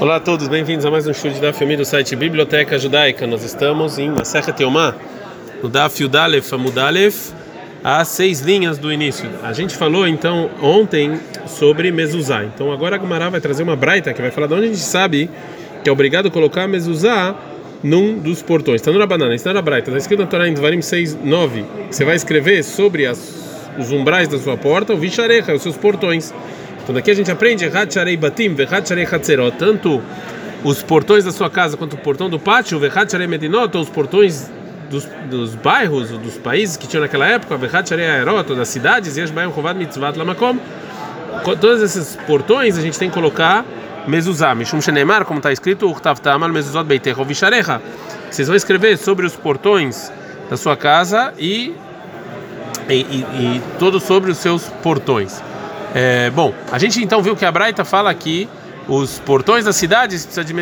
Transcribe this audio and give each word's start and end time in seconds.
Olá 0.00 0.14
a 0.14 0.20
todos, 0.20 0.46
bem-vindos 0.46 0.86
a 0.86 0.92
mais 0.92 1.08
um 1.08 1.12
show 1.12 1.28
de 1.28 1.40
Daf 1.40 1.60
Yomi 1.60 1.76
do 1.76 1.84
site 1.84 2.14
Biblioteca 2.14 2.78
Judaica. 2.78 3.26
Nós 3.26 3.42
estamos 3.42 3.98
em 3.98 4.08
Masechet 4.08 4.56
Teomá, 4.56 4.94
no 5.60 5.68
Daf 5.68 6.00
Yudalef 6.00 6.54
Amudalef, 6.54 7.32
a 7.82 8.04
seis 8.04 8.40
linhas 8.40 8.78
do 8.78 8.92
início. 8.92 9.28
A 9.42 9.52
gente 9.52 9.74
falou 9.74 10.06
então 10.06 10.50
ontem 10.62 11.18
sobre 11.48 11.90
mezuzá. 11.90 12.44
Então 12.44 12.70
agora 12.70 12.94
a 12.94 12.98
Gumara 12.98 13.28
vai 13.28 13.40
trazer 13.40 13.64
uma 13.64 13.74
braita 13.74 14.14
que 14.14 14.22
vai 14.22 14.30
falar 14.30 14.46
de 14.46 14.54
onde 14.54 14.64
a 14.66 14.68
gente 14.68 14.78
sabe 14.78 15.28
que 15.82 15.90
é 15.90 15.92
obrigado 15.92 16.28
a 16.28 16.30
colocar 16.30 16.68
mezuzá 16.68 17.34
num 17.82 18.20
dos 18.20 18.40
portões. 18.40 18.80
Está 18.80 18.92
na 18.92 19.04
banana, 19.04 19.34
está 19.34 19.52
na 19.52 19.60
braita. 19.60 19.90
Está 19.90 19.98
escrito 19.98 20.20
na 20.20 20.26
Torá 20.26 20.46
em 20.46 20.54
Dvarim 20.54 20.80
6, 20.80 21.18
9. 21.24 21.64
Você 21.90 22.04
vai 22.04 22.14
escrever 22.14 22.62
sobre 22.62 23.04
as, 23.04 23.72
os 23.76 23.90
umbrais 23.90 24.28
da 24.28 24.38
sua 24.38 24.56
porta, 24.56 24.94
o 24.94 24.96
Visharecha, 24.96 25.52
os 25.52 25.62
seus 25.62 25.76
portões. 25.76 26.32
Então 26.88 26.94
daqui 26.94 27.10
a 27.10 27.14
gente 27.14 27.30
aprende 27.30 27.66
Batim, 28.18 28.56
tanto 29.58 30.02
os 30.64 30.82
portões 30.82 31.22
da 31.22 31.30
sua 31.30 31.50
casa 31.50 31.76
quanto 31.76 31.92
o 31.92 31.98
portão 31.98 32.30
do 32.30 32.38
pátio, 32.38 32.80
Medinot, 33.28 33.76
ou 33.76 33.82
os 33.82 33.90
portões 33.90 34.50
dos, 34.88 35.06
dos 35.28 35.54
bairros, 35.54 36.08
dos 36.08 36.38
países 36.38 36.78
que 36.78 36.86
tinham 36.86 37.02
naquela 37.02 37.26
época, 37.26 37.58
Aerot, 37.92 38.54
das 38.54 38.68
cidades, 38.68 39.18
Yesh 39.18 39.30
Bayam 39.30 39.52
Chovad 39.52 39.78
Mitzvat 39.78 40.16
Lamakom. 40.16 40.56
Todos 41.60 41.82
esses 41.82 42.16
portões 42.26 42.78
a 42.78 42.80
gente 42.80 42.98
tem 42.98 43.10
que 43.10 43.14
colocar 43.14 43.66
mezuzá, 44.06 44.54
Mishum 44.54 44.80
Shenemar, 44.80 45.26
como 45.26 45.40
está 45.40 45.52
escrito, 45.52 45.90
Uchtav 45.90 46.18
Tamal 46.22 46.48
Mezuzot 46.48 46.84
Beitecho 46.84 47.22
Visharecha. 47.22 47.82
Vocês 48.30 48.48
vão 48.48 48.56
escrever 48.56 48.96
sobre 48.96 49.26
os 49.26 49.36
portões 49.36 50.10
da 50.48 50.56
sua 50.56 50.74
casa 50.74 51.34
e, 51.36 51.74
e, 52.88 52.94
e, 52.94 52.96
e 53.20 53.62
todos 53.78 54.04
sobre 54.04 54.30
os 54.30 54.38
seus 54.38 54.64
portões. 54.82 55.46
É, 55.94 56.30
bom, 56.30 56.52
a 56.70 56.78
gente 56.78 57.02
então 57.02 57.22
viu 57.22 57.34
que 57.34 57.44
a 57.44 57.52
Braita 57.52 57.84
fala 57.84 58.10
aqui 58.10 58.48
os 58.88 59.18
portões 59.18 59.66
das 59.66 59.76
cidades 59.76 60.24
precisa 60.24 60.44
de, 60.44 60.54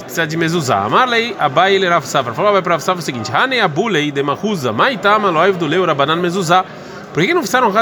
precisa 0.00 0.26
de 0.26 0.36
mezuzá. 0.36 0.84
Amarlei 0.84 1.34
abai 1.38 1.74
ele 1.74 1.88
Rav 1.88 2.04
Safra. 2.04 2.34
Falou 2.34 2.52
vai 2.52 2.60
para 2.60 2.74
Rav 2.74 2.82
Safra 2.82 3.00
o 3.00 3.04
seguinte: 3.04 3.30
Hanei 3.34 3.60
abulei 3.60 4.12
de 4.12 4.22
mahuza 4.22 4.72
maitama 4.72 5.30
loiv 5.30 5.56
do 5.56 5.66
leu 5.66 5.84
rabanan. 5.86 6.20
Por 7.12 7.24
que 7.24 7.34
não 7.34 7.42
fizeram 7.42 7.72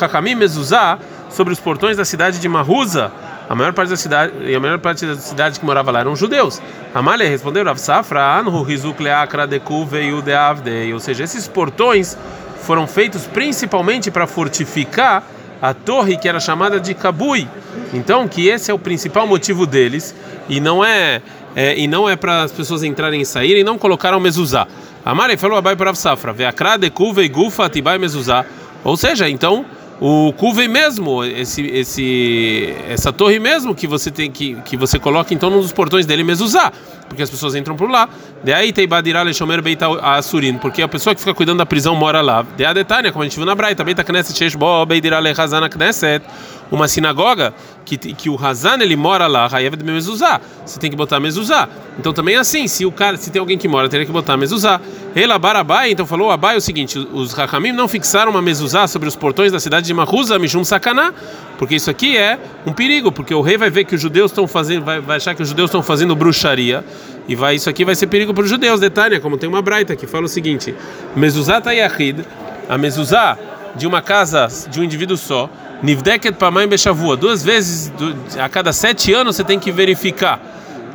hakamim 0.00 0.34
mezuzá 0.34 0.98
sobre 1.30 1.52
os 1.52 1.58
portões 1.58 1.96
da 1.96 2.04
cidade 2.04 2.38
de 2.38 2.48
Mahuza? 2.48 3.10
A 3.48 3.54
maior 3.56 3.72
parte 3.72 3.88
da 3.88 3.96
cidade 3.96 4.32
e 4.42 4.54
a 4.54 4.60
maior 4.60 4.78
parte 4.78 5.04
da 5.04 5.16
cidade 5.16 5.58
que 5.58 5.66
morava 5.66 5.90
lá 5.90 6.00
eram 6.00 6.14
judeus. 6.14 6.62
Amalei 6.94 7.28
respondeu 7.28 7.64
Rav 7.64 7.78
Safra: 7.78 8.38
Anhu 8.38 8.62
rizuk 8.62 9.02
leakra 9.02 9.46
deku 9.46 9.84
veio 9.84 10.22
de 10.22 10.32
avdei. 10.32 10.92
Ou 10.92 11.00
seja, 11.00 11.24
esses 11.24 11.48
portões 11.48 12.16
foram 12.62 12.86
feitos 12.86 13.26
principalmente 13.26 14.10
para 14.10 14.26
fortificar 14.26 15.24
a 15.60 15.74
torre 15.74 16.16
que 16.16 16.28
era 16.28 16.40
chamada 16.40 16.80
de 16.80 16.94
Kabui. 16.94 17.48
Então, 17.92 18.26
que 18.26 18.48
esse 18.48 18.70
é 18.70 18.74
o 18.74 18.78
principal 18.78 19.26
motivo 19.26 19.66
deles 19.66 20.14
e 20.48 20.60
não 20.60 20.84
é, 20.84 21.20
é 21.54 21.78
e 21.78 21.86
não 21.86 22.08
é 22.08 22.16
para 22.16 22.42
as 22.42 22.52
pessoas 22.52 22.82
entrarem 22.82 23.20
e 23.20 23.26
saírem, 23.26 23.64
não 23.64 23.78
colocaram 23.78 24.18
mezuzá. 24.20 24.66
Amare 25.04 25.36
falou 25.36 25.56
abai 25.56 25.76
para 25.76 25.94
safra, 25.94 26.32
ve'akrade 26.32 26.90
kuve 26.90 27.28
gufa 27.28 27.68
tibai 27.68 27.98
mezuzá. 27.98 28.44
Ou 28.84 28.96
seja, 28.96 29.28
então 29.28 29.64
o 30.00 30.32
cuvei 30.32 30.66
mesmo, 30.66 31.22
esse, 31.22 31.60
esse, 31.66 32.74
essa 32.88 33.12
torre 33.12 33.38
mesmo 33.38 33.74
que 33.74 33.86
você 33.86 34.10
tem 34.10 34.30
que, 34.30 34.54
que 34.64 34.74
você 34.74 34.98
coloca 34.98 35.34
então 35.34 35.50
num 35.50 35.60
dos 35.60 35.72
portões 35.72 36.06
dele 36.06 36.24
mezuzá, 36.24 36.72
porque 37.06 37.22
as 37.22 37.28
pessoas 37.28 37.54
entram 37.54 37.76
por 37.76 37.90
lá. 37.90 38.08
De 38.42 38.50
aí 38.50 38.72
tem 38.72 38.88
badirale 38.88 39.34
shomer 39.34 39.60
beita 39.60 39.86
asurin, 40.00 40.56
porque 40.56 40.80
a 40.80 40.88
pessoa 40.88 41.14
que 41.14 41.20
fica 41.20 41.34
cuidando 41.34 41.58
da 41.58 41.66
prisão 41.66 41.94
mora 41.94 42.22
lá. 42.22 42.46
De 42.56 42.64
a 42.64 42.72
detania, 42.72 43.12
como 43.12 43.22
a 43.22 43.26
gente 43.26 43.36
viu 43.36 43.44
na 43.44 43.54
Braita, 43.54 43.84
beita 43.84 44.02
knesset 44.02 44.38
shesh 44.38 44.54
bo 44.54 44.86
beidirale 44.86 45.34
hazana 45.36 45.68
knesset, 45.68 46.24
uma 46.70 46.86
sinagoga 46.88 47.52
que, 47.84 47.96
que 47.96 48.30
o 48.30 48.38
Hazan 48.40 48.78
ele 48.80 48.96
mora 48.96 49.26
lá, 49.26 49.48
Hayev 49.50 49.76
de 49.76 49.84
mezuzá. 49.84 50.40
Você 50.64 50.78
tem 50.78 50.90
que 50.90 50.96
botar 50.96 51.18
mezuzá. 51.18 51.68
Então 51.98 52.12
também 52.12 52.36
é 52.36 52.38
assim, 52.38 52.68
se 52.68 52.86
o 52.86 52.92
cara, 52.92 53.16
se 53.16 53.30
tem 53.30 53.40
alguém 53.40 53.58
que 53.58 53.66
mora, 53.66 53.88
teria 53.88 54.06
que 54.06 54.12
botar 54.12 54.36
mezuzá. 54.36 54.80
Ela 55.14 55.38
barabai, 55.38 55.90
então 55.90 56.06
falou 56.06 56.30
Abai 56.30 56.56
o 56.56 56.60
seguinte, 56.60 56.98
os 56.98 57.36
Hakamim 57.36 57.72
não 57.72 57.88
fixaram 57.88 58.30
uma 58.30 58.40
mezuzá 58.40 58.86
sobre 58.86 59.08
os 59.08 59.16
portões 59.16 59.50
da 59.50 59.58
cidade 59.58 59.86
de 59.86 59.94
Mahuza, 59.94 60.38
Mishum 60.38 60.62
Sakaná, 60.64 61.12
porque 61.58 61.74
isso 61.74 61.90
aqui 61.90 62.16
é 62.16 62.38
um 62.64 62.72
perigo, 62.72 63.10
porque 63.10 63.34
o 63.34 63.40
rei 63.40 63.56
vai 63.56 63.70
ver 63.70 63.84
que 63.84 63.94
os 63.94 64.00
judeus 64.00 64.30
estão 64.30 64.46
fazendo, 64.46 64.84
vai, 64.84 65.00
vai 65.00 65.16
achar 65.16 65.34
que 65.34 65.42
os 65.42 65.48
judeus 65.48 65.68
estão 65.68 65.82
fazendo 65.82 66.14
bruxaria 66.14 66.84
e 67.28 67.34
vai 67.34 67.56
isso 67.56 67.68
aqui 67.68 67.84
vai 67.84 67.94
ser 67.94 68.06
perigo 68.06 68.32
para 68.32 68.44
os 68.44 68.50
judeus. 68.50 68.80
Detalhe, 68.80 69.18
como 69.20 69.36
tem 69.36 69.48
uma 69.48 69.62
braita 69.62 69.96
que 69.96 70.06
fala 70.06 70.24
o 70.24 70.28
seguinte: 70.28 70.74
mezuzá 71.14 71.60
tayahid, 71.60 72.24
a 72.68 72.78
mezuzá 72.78 73.36
de 73.74 73.86
uma 73.86 74.02
casa 74.02 74.48
de 74.68 74.80
um 74.80 74.84
indivíduo 74.84 75.16
só, 75.16 75.48
nivdeket 75.82 76.36
pamaim 76.36 76.68
bechavua, 76.68 77.16
duas 77.16 77.42
vezes 77.42 77.92
a 78.38 78.48
cada 78.48 78.72
sete 78.72 79.12
anos 79.12 79.36
você 79.36 79.44
tem 79.44 79.58
que 79.58 79.70
verificar. 79.72 80.40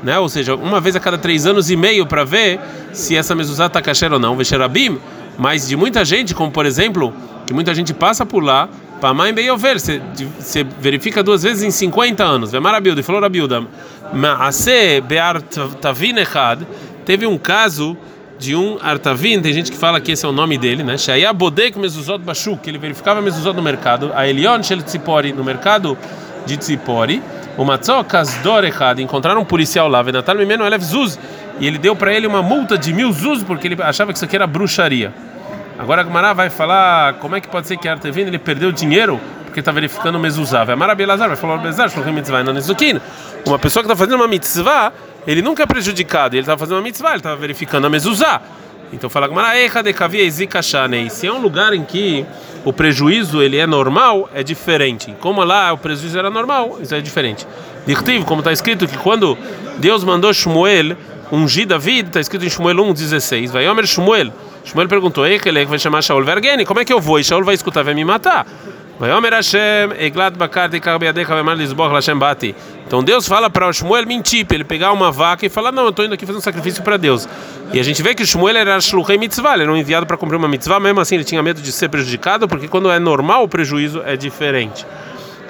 Né? 0.03 0.19
Ou 0.19 0.29
seja, 0.29 0.55
uma 0.55 0.79
vez 0.79 0.95
a 0.95 0.99
cada 0.99 1.17
três 1.17 1.45
anos 1.45 1.71
e 1.71 1.75
meio 1.75 2.05
para 2.05 2.23
ver 2.23 2.59
se 2.93 3.15
essa 3.15 3.33
mezuzá 3.33 3.65
está 3.65 3.81
kasher 3.81 4.13
ou 4.13 4.19
não, 4.19 4.35
vexerabim, 4.35 4.99
mas 5.37 5.67
de 5.67 5.75
muita 5.75 6.05
gente, 6.05 6.35
como 6.35 6.51
por 6.51 6.65
exemplo, 6.65 7.13
que 7.45 7.53
muita 7.53 7.73
gente 7.73 7.93
passa 7.93 8.25
por 8.25 8.43
lá, 8.43 8.69
Pamaim 9.01 9.33
Beyover, 9.33 9.79
você, 9.79 10.01
você 10.39 10.63
verifica 10.63 11.21
duas 11.21 11.43
vezes 11.43 11.63
em 11.63 11.71
50 11.71 12.23
anos. 12.23 12.51
Vê 12.51 12.59
Marabilda, 12.59 13.01
e 13.01 13.03
falou 13.03 13.21
Rabilda, 13.21 13.67
Maase 14.13 15.01
Bear 15.01 15.41
Tavin 15.41 16.17
Echad, 16.17 16.61
teve 17.05 17.27
um 17.27 17.37
caso 17.37 17.97
de 18.37 18.55
um 18.55 18.77
Artavin, 18.81 19.41
tem 19.41 19.53
gente 19.53 19.71
que 19.71 19.77
fala 19.77 19.99
que 20.01 20.11
esse 20.11 20.25
é 20.25 20.29
o 20.29 20.31
nome 20.31 20.57
dele, 20.57 20.83
né? 20.83 20.97
Shaya 20.97 21.31
Bodek 21.31 21.77
Mezuzot 21.79 22.19
Bashuk, 22.19 22.61
que 22.61 22.69
ele 22.69 22.77
verificava 22.77 23.21
Mezuzot 23.21 23.55
no 23.55 23.61
mercado, 23.61 24.11
a 24.13 24.27
Elion 24.27 24.61
Shel 24.61 24.81
Tzipori, 24.81 25.31
no 25.31 25.43
mercado 25.43 25.97
de 26.45 26.57
Tzipori, 26.57 27.21
o 27.57 27.63
Matzó 27.63 28.03
Kazdor 28.03 28.63
encontraram 28.97 29.41
um 29.41 29.45
policial 29.45 29.87
lá, 29.87 30.01
Venatal 30.01 30.35
Mimeno 30.35 30.65
Elev 30.65 30.83
Zuz, 30.83 31.17
e 31.59 31.65
ele 31.65 31.77
deu 31.77 31.95
para 31.95 32.13
ele 32.13 32.27
uma 32.27 32.43
multa 32.43 32.77
de 32.77 32.91
mil 32.91 33.11
Zuz, 33.11 33.41
porque 33.43 33.67
ele 33.67 33.81
achava 33.81 34.11
que 34.11 34.17
isso 34.17 34.25
aqui 34.25 34.35
era 34.35 34.45
bruxaria. 34.45 35.13
Agora 35.79 36.01
a 36.01 36.03
Gumara 36.03 36.33
vai 36.33 36.49
falar 36.49 37.15
como 37.15 37.35
é 37.35 37.41
que 37.41 37.47
pode 37.47 37.67
ser 37.67 37.77
que 37.77 37.87
Artavin 37.87 38.21
ele 38.21 38.39
perdeu 38.39 38.71
dinheiro 38.71 39.19
porque 39.45 39.61
está 39.61 39.71
verificando 39.71 40.19
mezuzá. 40.19 40.65
Vai 40.65 40.75
Marabelazar 40.75 41.29
vai 41.29 41.37
falar 41.37 41.57
Bezar, 41.59 41.89
mitzvah 42.13 42.43
não 42.43 42.53
Uma 43.45 43.57
pessoa 43.57 43.83
que 43.83 43.89
está 43.89 43.95
fazendo 43.95 44.15
uma 44.15 44.27
mitzvah, 44.27 44.91
ele 45.27 45.41
nunca 45.41 45.63
é 45.63 45.65
prejudicado, 45.65 46.35
ele 46.35 46.41
está 46.41 46.57
fazendo 46.57 46.77
uma 46.77 46.83
mitzvah, 46.83 47.09
ele 47.09 47.17
está 47.17 47.35
verificando 47.35 47.85
a 47.85 47.89
mezuzá. 47.89 48.41
Então 48.93 49.09
fala 49.09 49.27
Kavia 49.93 50.31
Se 51.09 51.27
é 51.27 51.31
um 51.31 51.41
lugar 51.41 51.73
em 51.73 51.83
que 51.83 52.25
o 52.63 52.71
prejuízo 52.71 53.41
ele 53.41 53.57
é 53.57 53.67
normal, 53.67 54.29
é 54.33 54.43
diferente. 54.43 55.13
Como 55.19 55.43
lá 55.43 55.73
o 55.73 55.77
prejuízo 55.77 56.17
era 56.17 56.29
normal, 56.29 56.77
isso 56.81 56.93
é 56.93 57.01
diferente. 57.01 57.45
Dirtiv, 57.85 58.23
como 58.25 58.41
está 58.41 58.51
escrito 58.51 58.87
que 58.87 58.97
quando 58.97 59.37
Deus 59.77 60.03
mandou 60.03 60.33
Shmuel 60.33 60.95
ungir 61.31 61.67
David, 61.67 62.07
está 62.07 62.19
escrito 62.19 62.45
em 62.45 62.49
Shmuel 62.49 62.77
1,16. 62.77 63.49
Vai 63.49 63.67
Omer 63.67 63.85
Shmuel. 63.85 64.31
Shmuel 64.63 64.87
perguntou: 64.87 65.25
ele 65.25 65.65
vai 65.65 65.79
chamar 65.79 66.01
Shaul 66.01 66.23
Vergeni, 66.23 66.65
como 66.65 66.79
é 66.79 66.85
que 66.85 66.93
eu 66.93 66.99
vou? 66.99 67.19
E 67.19 67.23
Shaul 67.23 67.43
vai 67.43 67.55
escutar, 67.55 67.83
vai 67.83 67.93
me 67.93 68.05
matar. 68.05 68.45
Bati. 72.17 72.55
Então 72.87 73.03
Deus 73.03 73.27
fala 73.27 73.49
para 73.49 73.67
o 73.67 73.73
Shmuel 73.73 74.05
mentir, 74.05 74.47
ele 74.49 74.63
pegar 74.63 74.93
uma 74.93 75.11
vaca 75.11 75.45
e 75.45 75.49
falar: 75.49 75.71
Não, 75.73 75.83
eu 75.83 75.89
estou 75.89 76.05
indo 76.05 76.13
aqui 76.13 76.25
fazer 76.25 76.37
um 76.37 76.41
sacrifício 76.41 76.81
para 76.81 76.95
Deus. 76.95 77.27
E 77.73 77.79
a 77.79 77.83
gente 77.83 78.01
vê 78.01 78.15
que 78.15 78.23
o 78.23 78.25
Shmuel 78.25 78.55
era 78.55 78.79
Shluchei 78.79 79.17
Mitzvah, 79.17 79.55
ele 79.55 79.63
era 79.63 79.71
um 79.71 79.75
enviado 79.75 80.05
para 80.05 80.15
cumprir 80.15 80.37
uma 80.37 80.47
mitzvah, 80.47 80.79
mesmo 80.79 81.01
assim 81.01 81.15
ele 81.15 81.25
tinha 81.25 81.43
medo 81.43 81.61
de 81.61 81.71
ser 81.73 81.89
prejudicado, 81.89 82.47
porque 82.47 82.69
quando 82.69 82.89
é 82.89 82.97
normal 82.97 83.43
o 83.43 83.49
prejuízo 83.49 84.01
é 84.05 84.15
diferente. 84.15 84.85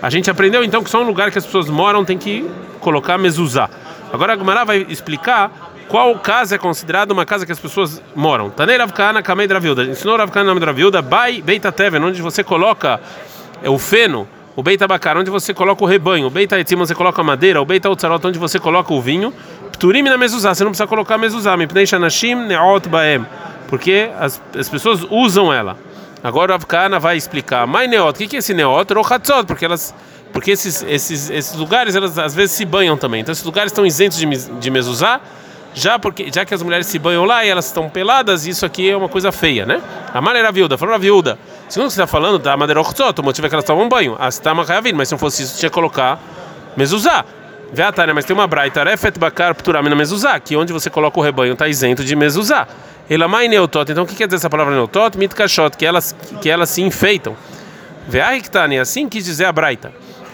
A 0.02 0.10
gente 0.10 0.30
aprendeu 0.30 0.64
então 0.64 0.84
que 0.84 0.90
só 0.90 1.02
um 1.02 1.06
lugar 1.06 1.30
que 1.30 1.38
as 1.38 1.46
pessoas 1.46 1.70
moram 1.70 2.04
tem 2.04 2.18
que 2.18 2.50
colocar 2.80 3.18
mezuzá. 3.18 3.70
Agora 4.12 4.34
a 4.34 4.38
Gemara 4.38 4.66
vai 4.66 4.86
explicar 4.90 5.52
qual 5.88 6.18
casa 6.18 6.56
é 6.56 6.58
considerada 6.58 7.14
uma 7.14 7.26
casa 7.26 7.46
que 7.46 7.52
as 7.52 7.60
pessoas 7.60 8.02
moram. 8.16 8.50
Tanei 8.50 8.78
Ravkana 8.78 9.22
Kamei 9.22 9.48
Dravilda. 9.48 9.84
Ensinou 9.84 10.18
Ravkana 10.18 10.46
nome 10.46 10.60
Dravilda, 10.60 11.02
Bai 11.02 11.42
Beita 11.42 11.72
Teven, 11.72 12.04
onde 12.04 12.22
você 12.22 12.44
coloca 12.44 13.00
é, 13.62 13.70
o 13.70 13.78
feno, 13.78 14.28
o 14.56 14.64
Beita 14.64 14.88
Bacar, 14.88 15.18
onde 15.18 15.30
você 15.30 15.54
coloca 15.54 15.84
o 15.84 15.88
rebanho, 15.88 16.28
o 16.28 16.30
Beita 16.30 16.60
Etzim, 16.60 16.76
você 16.76 16.96
coloca 16.96 17.22
a 17.22 17.24
madeira, 17.24 17.62
o 17.62 17.66
Beita 17.66 17.90
Utzarot, 17.90 18.26
onde 18.26 18.40
você 18.40 18.60
coloca 18.60 18.94
o 18.94 19.02
vinho. 19.02 19.34
Pturim 19.74 20.02
na 20.02 20.18
mezuzá, 20.18 20.54
você 20.54 20.64
não 20.64 20.72
precisa 20.72 20.88
colocar 20.88 21.18
mezuzá, 21.18 21.58
Mipnei 21.58 21.86
Shanashim 21.86 22.36
Neot 22.36 22.88
Baem, 22.88 23.26
porque 23.68 24.10
as, 24.18 24.42
as 24.58 24.70
pessoas 24.70 25.06
usam 25.10 25.54
ela. 25.54 25.78
Agora 26.24 26.54
o 26.54 26.56
Avkana 26.56 27.00
vai 27.00 27.18
explicar. 27.18 27.68
Mai 27.68 27.88
Neot, 27.88 28.24
o 28.24 28.28
que 28.28 28.36
é 28.36 28.40
esse 28.40 28.54
Neot? 28.54 28.94
Rochatzot, 28.94 29.46
porque 29.46 29.66
elas 29.66 29.94
porque 30.32 30.52
esses, 30.52 30.84
esses, 30.84 31.30
esses 31.30 31.56
lugares 31.56 31.96
elas 31.96 32.18
às 32.18 32.36
vezes 32.36 32.52
se 32.56 32.66
banham 32.66 32.98
também. 32.98 33.22
Então 33.22 33.32
esses 33.32 33.44
lugares 33.44 33.72
estão 33.72 33.86
isentos 33.86 34.18
de, 34.18 34.26
de 34.26 34.72
mezuzá 34.72 35.22
já 35.76 36.00
porque 36.00 36.32
já 36.34 36.46
que 36.46 36.54
as 36.54 36.64
mulheres 36.64 36.88
se 36.88 36.98
banham 36.98 37.26
lá 37.26 37.46
e 37.46 37.50
elas 37.50 37.66
estão 37.68 37.90
peladas, 37.90 38.48
isso 38.48 38.66
aqui 38.66 38.90
é 38.90 38.96
uma 38.96 39.10
coisa 39.10 39.32
feia, 39.32 39.66
né? 39.66 39.82
A 40.14 40.22
maneira 40.22 40.52
viúda, 40.52 40.78
falou 40.78 40.96
a 40.96 40.98
viúva. 40.98 41.38
Segundo 41.68 41.88
que 41.88 41.94
você 41.96 42.02
está 42.02 42.08
falando, 42.08 42.38
da 42.38 42.56
madeira 42.56 42.80
o 42.82 43.24
motivo 43.24 43.48
é 43.48 43.50
que 43.50 43.56
elas 43.56 43.66
tomam 43.66 43.90
banho. 43.90 44.16
As 44.20 44.38
tama 44.38 44.64
mas 44.94 45.08
se 45.08 45.14
não 45.14 45.20
fosse 45.20 45.44
isso, 45.44 45.58
tinha 45.58 45.70
que 45.70 45.74
colocar 45.74 46.20
mezuzá. 46.78 47.26
Veatânia, 47.74 48.14
mas 48.14 48.26
tem 48.26 48.34
uma 48.34 48.48
braita, 48.48 48.84
refet 48.84 49.18
bakar 49.18 49.56
pturamina 49.56 49.96
mezuzá, 49.96 50.40
que 50.40 50.56
onde 50.56 50.72
você 50.72 50.90
coloca 50.90 51.20
o 51.20 51.24
rebanho 51.24 51.54
está 51.54 51.68
isento 51.68 52.04
de 52.04 52.16
mezuzá. 52.16 52.68
Elamai 53.10 53.48
neutot, 53.48 53.92
então 53.92 54.04
o 54.04 54.08
que 54.08 54.16
quer 54.16 54.28
dizer 54.28 54.38
essa 54.38 54.50
palavra 54.50 54.74
neutot? 54.74 55.18
Mitkashot, 55.18 55.76
que 55.76 55.86
elas, 55.86 56.16
que 56.42 56.50
elas 56.50 56.70
se 56.70 56.82
enfeitam. 56.82 57.36
Veahikhtani, 58.08 58.80
assim 58.80 59.10
quis 59.10 59.26
dizer 59.26 59.46
a 59.46 59.52
braita. 59.52 59.92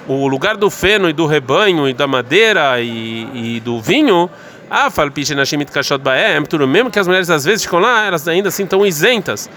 o 0.07 0.27
lugar 0.27 0.57
do 0.57 0.69
feno 0.69 1.09
e 1.09 1.13
do 1.13 1.25
rebanho 1.25 1.87
e 1.87 1.93
da 1.93 2.07
madeira 2.07 2.81
e, 2.81 3.55
e 3.55 3.59
do 3.59 3.81
vinho, 3.81 4.29
ah, 4.69 4.89
tudo 6.47 6.67
mesmo 6.67 6.89
que 6.89 6.99
as 6.99 7.07
mulheres 7.07 7.29
às 7.29 7.43
vezes 7.43 7.63
ficam 7.63 7.79
lá, 7.79 8.05
elas 8.05 8.27
ainda 8.27 8.49
assim 8.49 8.63
estão 8.63 8.85
isentas, 8.85 9.49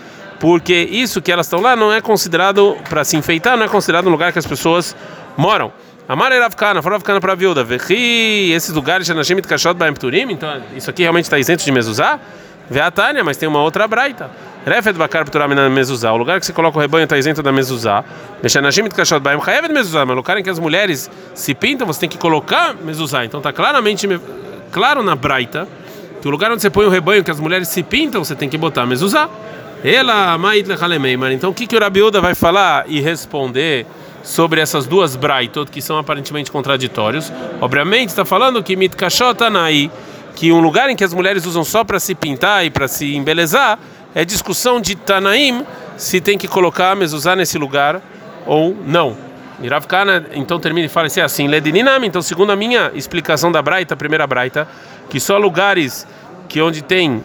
porque 0.44 0.74
isso 0.74 1.22
que 1.22 1.32
elas 1.32 1.46
estão 1.46 1.58
lá 1.58 1.74
não 1.74 1.90
é 1.90 2.02
considerado 2.02 2.76
para 2.90 3.02
se 3.02 3.16
enfeitar, 3.16 3.56
não 3.56 3.64
é 3.64 3.68
considerado 3.68 4.08
um 4.08 4.10
lugar 4.10 4.30
que 4.30 4.38
as 4.38 4.46
pessoas 4.46 4.94
moram. 5.38 5.72
Amar 6.06 6.32
Eravkana, 6.32 6.82
Foravkana 6.82 7.18
para 7.18 7.32
a 7.32 7.34
viúva, 7.34 7.64
Vechi, 7.64 8.52
esses 8.52 8.70
lugares, 8.74 9.06
Shanashim 9.06 9.40
Kashot 9.40 9.72
Baem 9.72 9.94
Turim, 9.94 10.30
então 10.30 10.60
isso 10.76 10.90
aqui 10.90 11.00
realmente 11.00 11.24
está 11.24 11.38
isento 11.38 11.64
de 11.64 11.72
mezuzá? 11.72 12.20
Veatânia, 12.68 13.24
mas 13.24 13.38
tem 13.38 13.48
uma 13.48 13.62
outra 13.62 13.88
braita. 13.88 14.30
Refet 14.66 14.92
Bakar 14.98 15.24
Pturam 15.24 15.48
na 15.48 15.70
mezuzá, 15.70 16.12
o 16.12 16.18
lugar 16.18 16.38
que 16.38 16.44
você 16.44 16.52
coloca 16.52 16.76
o 16.76 16.80
rebanho 16.82 17.04
está 17.04 17.16
isento 17.16 17.42
da 17.42 17.50
mezuzá. 17.50 18.04
Shanashim 18.46 18.86
Kashot 18.90 19.20
Baem 19.20 19.42
Chayevet 19.42 19.72
mezuzá, 19.72 20.04
mas 20.04 20.12
o 20.12 20.16
lugar 20.16 20.36
em 20.36 20.42
que 20.42 20.50
as 20.50 20.58
mulheres 20.58 21.10
se 21.34 21.54
pintam, 21.54 21.86
você 21.86 22.00
tem 22.00 22.08
que 22.10 22.18
colocar 22.18 22.74
mezuzá, 22.74 23.24
então 23.24 23.40
está 23.40 23.50
claramente 23.50 24.06
claro 24.70 25.02
na 25.02 25.16
braita 25.16 25.66
que 26.20 26.28
o 26.28 26.30
lugar 26.30 26.52
onde 26.52 26.60
você 26.60 26.68
põe 26.68 26.84
o 26.84 26.90
rebanho 26.90 27.24
que 27.24 27.30
as 27.30 27.40
mulheres 27.40 27.68
se 27.68 27.82
pintam, 27.82 28.22
você 28.22 28.34
tem 28.34 28.50
que 28.50 28.58
botar 28.58 28.84
mezuzá. 28.84 29.26
Ela, 29.84 30.38
Mait 30.38 30.66
Lechalemeiman. 30.66 31.34
Então 31.34 31.50
o 31.50 31.54
que, 31.54 31.66
que 31.66 31.76
o 31.76 31.78
Rabiuda 31.78 32.18
vai 32.18 32.34
falar 32.34 32.86
e 32.88 33.02
responder 33.02 33.86
sobre 34.22 34.58
essas 34.58 34.86
duas 34.86 35.14
braitot 35.14 35.70
que 35.70 35.82
são 35.82 35.98
aparentemente 35.98 36.50
contraditórios? 36.50 37.30
Obviamente 37.60 38.08
está 38.08 38.24
falando 38.24 38.62
que 38.62 38.76
Mitkashotanai, 38.76 39.90
que 40.34 40.50
um 40.50 40.60
lugar 40.60 40.88
em 40.88 40.96
que 40.96 41.04
as 41.04 41.12
mulheres 41.12 41.44
usam 41.44 41.62
só 41.62 41.84
para 41.84 42.00
se 42.00 42.14
pintar 42.14 42.64
e 42.64 42.70
para 42.70 42.88
se 42.88 43.14
embelezar, 43.14 43.78
é 44.14 44.24
discussão 44.24 44.80
de 44.80 44.94
Tanaim 44.94 45.66
se 45.98 46.18
tem 46.18 46.38
que 46.38 46.48
colocar 46.48 46.96
mezuzá 46.96 47.36
nesse 47.36 47.58
lugar 47.58 48.00
ou 48.46 48.74
não. 48.86 49.14
Kana 49.86 50.24
então 50.32 50.58
termina 50.58 50.86
e 50.86 50.88
fala 50.88 51.08
assim, 51.08 51.20
assim 51.20 51.46
Ledininam, 51.46 52.02
então 52.04 52.22
segundo 52.22 52.50
a 52.50 52.56
minha 52.56 52.90
explicação 52.94 53.52
da 53.52 53.60
Braita, 53.60 53.92
a 53.92 53.96
primeira 53.98 54.26
Braita, 54.26 54.66
que 55.10 55.20
só 55.20 55.36
lugares 55.36 56.06
que 56.48 56.60
onde 56.62 56.80
tem 56.82 57.22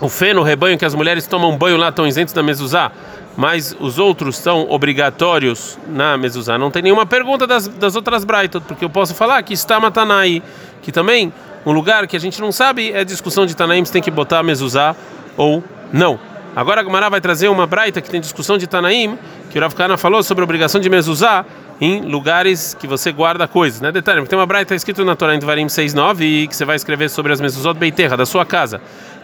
o 0.00 0.08
feno, 0.08 0.40
o 0.40 0.44
rebanho 0.44 0.78
que 0.78 0.84
as 0.84 0.94
mulheres 0.94 1.26
tomam 1.26 1.56
banho 1.56 1.76
lá 1.76 1.90
estão 1.90 2.06
isentos 2.06 2.32
da 2.32 2.42
mezuzá, 2.42 2.90
mas 3.36 3.76
os 3.78 3.98
outros 3.98 4.36
são 4.36 4.66
obrigatórios 4.70 5.78
na 5.88 6.16
mezuzá. 6.16 6.56
Não 6.58 6.70
tem 6.70 6.82
nenhuma 6.82 7.06
pergunta 7.06 7.46
das, 7.46 7.68
das 7.68 7.94
outras 7.94 8.24
Braitas, 8.24 8.62
porque 8.66 8.84
eu 8.84 8.90
posso 8.90 9.14
falar 9.14 9.42
que 9.42 9.52
está 9.52 9.78
Matanai, 9.78 10.42
que 10.82 10.90
também 10.90 11.32
um 11.64 11.72
lugar 11.72 12.06
que 12.06 12.16
a 12.16 12.20
gente 12.20 12.40
não 12.40 12.50
sabe 12.50 12.90
é 12.92 13.04
discussão 13.04 13.44
de 13.44 13.54
Tanaim 13.54 13.84
se 13.84 13.92
tem 13.92 14.02
que 14.02 14.10
botar 14.10 14.38
a 14.38 14.42
mezuzá 14.42 14.96
ou 15.36 15.62
não. 15.92 16.18
Agora 16.56 16.80
a 16.80 16.84
Gemara 16.84 17.08
vai 17.08 17.20
trazer 17.20 17.48
uma 17.48 17.66
braita 17.66 18.00
que 18.00 18.10
tem 18.10 18.20
discussão 18.20 18.58
de 18.58 18.66
Tanaim, 18.66 19.18
que 19.50 19.58
o 19.58 19.62
Rav 19.62 19.74
falou 19.98 20.22
sobre 20.22 20.42
a 20.42 20.44
obrigação 20.44 20.80
de 20.80 20.88
mezuzá 20.88 21.44
em 21.80 22.02
lugares 22.02 22.74
que 22.74 22.86
você 22.86 23.10
guarda 23.10 23.48
coisas, 23.48 23.80
né? 23.80 23.90
Detalhe, 23.90 24.24
tem 24.26 24.38
uma 24.38 24.46
braita 24.46 24.74
escrito 24.74 25.04
na 25.04 25.16
Torá 25.16 25.34
em 25.34 25.38
Devarim 25.38 25.66
6:9 25.66 26.22
e 26.22 26.46
que 26.46 26.54
você 26.54 26.64
vai 26.64 26.76
escrever 26.76 27.08
sobre 27.08 27.32
as 27.32 27.40
mezuzot 27.40 27.78
beiterra 27.78 28.16
da 28.16 28.26
sua 28.26 28.44
casa. 28.44 28.80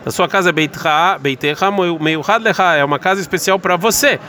Da 0.07 0.13
sua 0.13 0.29
casa 0.29 0.53
beiterra, 0.53 1.19
beiterra 1.19 1.69
meio 1.69 2.23
lecha, 2.41 2.77
é 2.77 2.85
uma 2.85 2.97
casa 2.97 3.21
especial 3.21 3.59
para 3.59 3.75
você. 3.75 4.21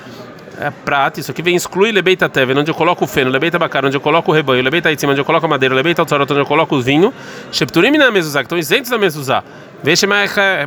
É 0.59 0.71
prata, 0.71 1.19
isso 1.19 1.29
aqui 1.29 1.44
vem 1.44 1.56
exclui 1.56 1.91
lebeita 1.91 2.27
teve, 2.27 2.51
onde 2.57 2.71
eu 2.71 2.74
coloco 2.74 3.06
o 3.06 3.07
feno, 3.07 3.29
lebeita 3.29 3.59
bacar, 3.59 3.85
onde 3.85 3.95
eu 3.95 4.01
coloco 4.01 4.31
o 4.31 4.33
rebanho, 4.33 4.63
lebeita 4.63 4.89
cima, 4.97 5.12
onde 5.12 5.21
eu 5.21 5.25
coloco 5.25 5.45
a 5.45 5.50
madeira, 5.50 5.75
lebeita 5.75 6.01
altzarot, 6.01 6.31
onde 6.31 6.41
eu 6.41 6.47
coloco 6.47 6.77
o 6.77 6.81
vinho, 6.81 7.13
shepturim 7.51 7.91
na 7.91 8.09
mezuzá, 8.09 8.39
que 8.39 8.45
estão 8.45 8.57
isentos 8.57 8.89
da 8.89 8.97
mezuzá. 8.97 9.44
Veja 9.83 10.07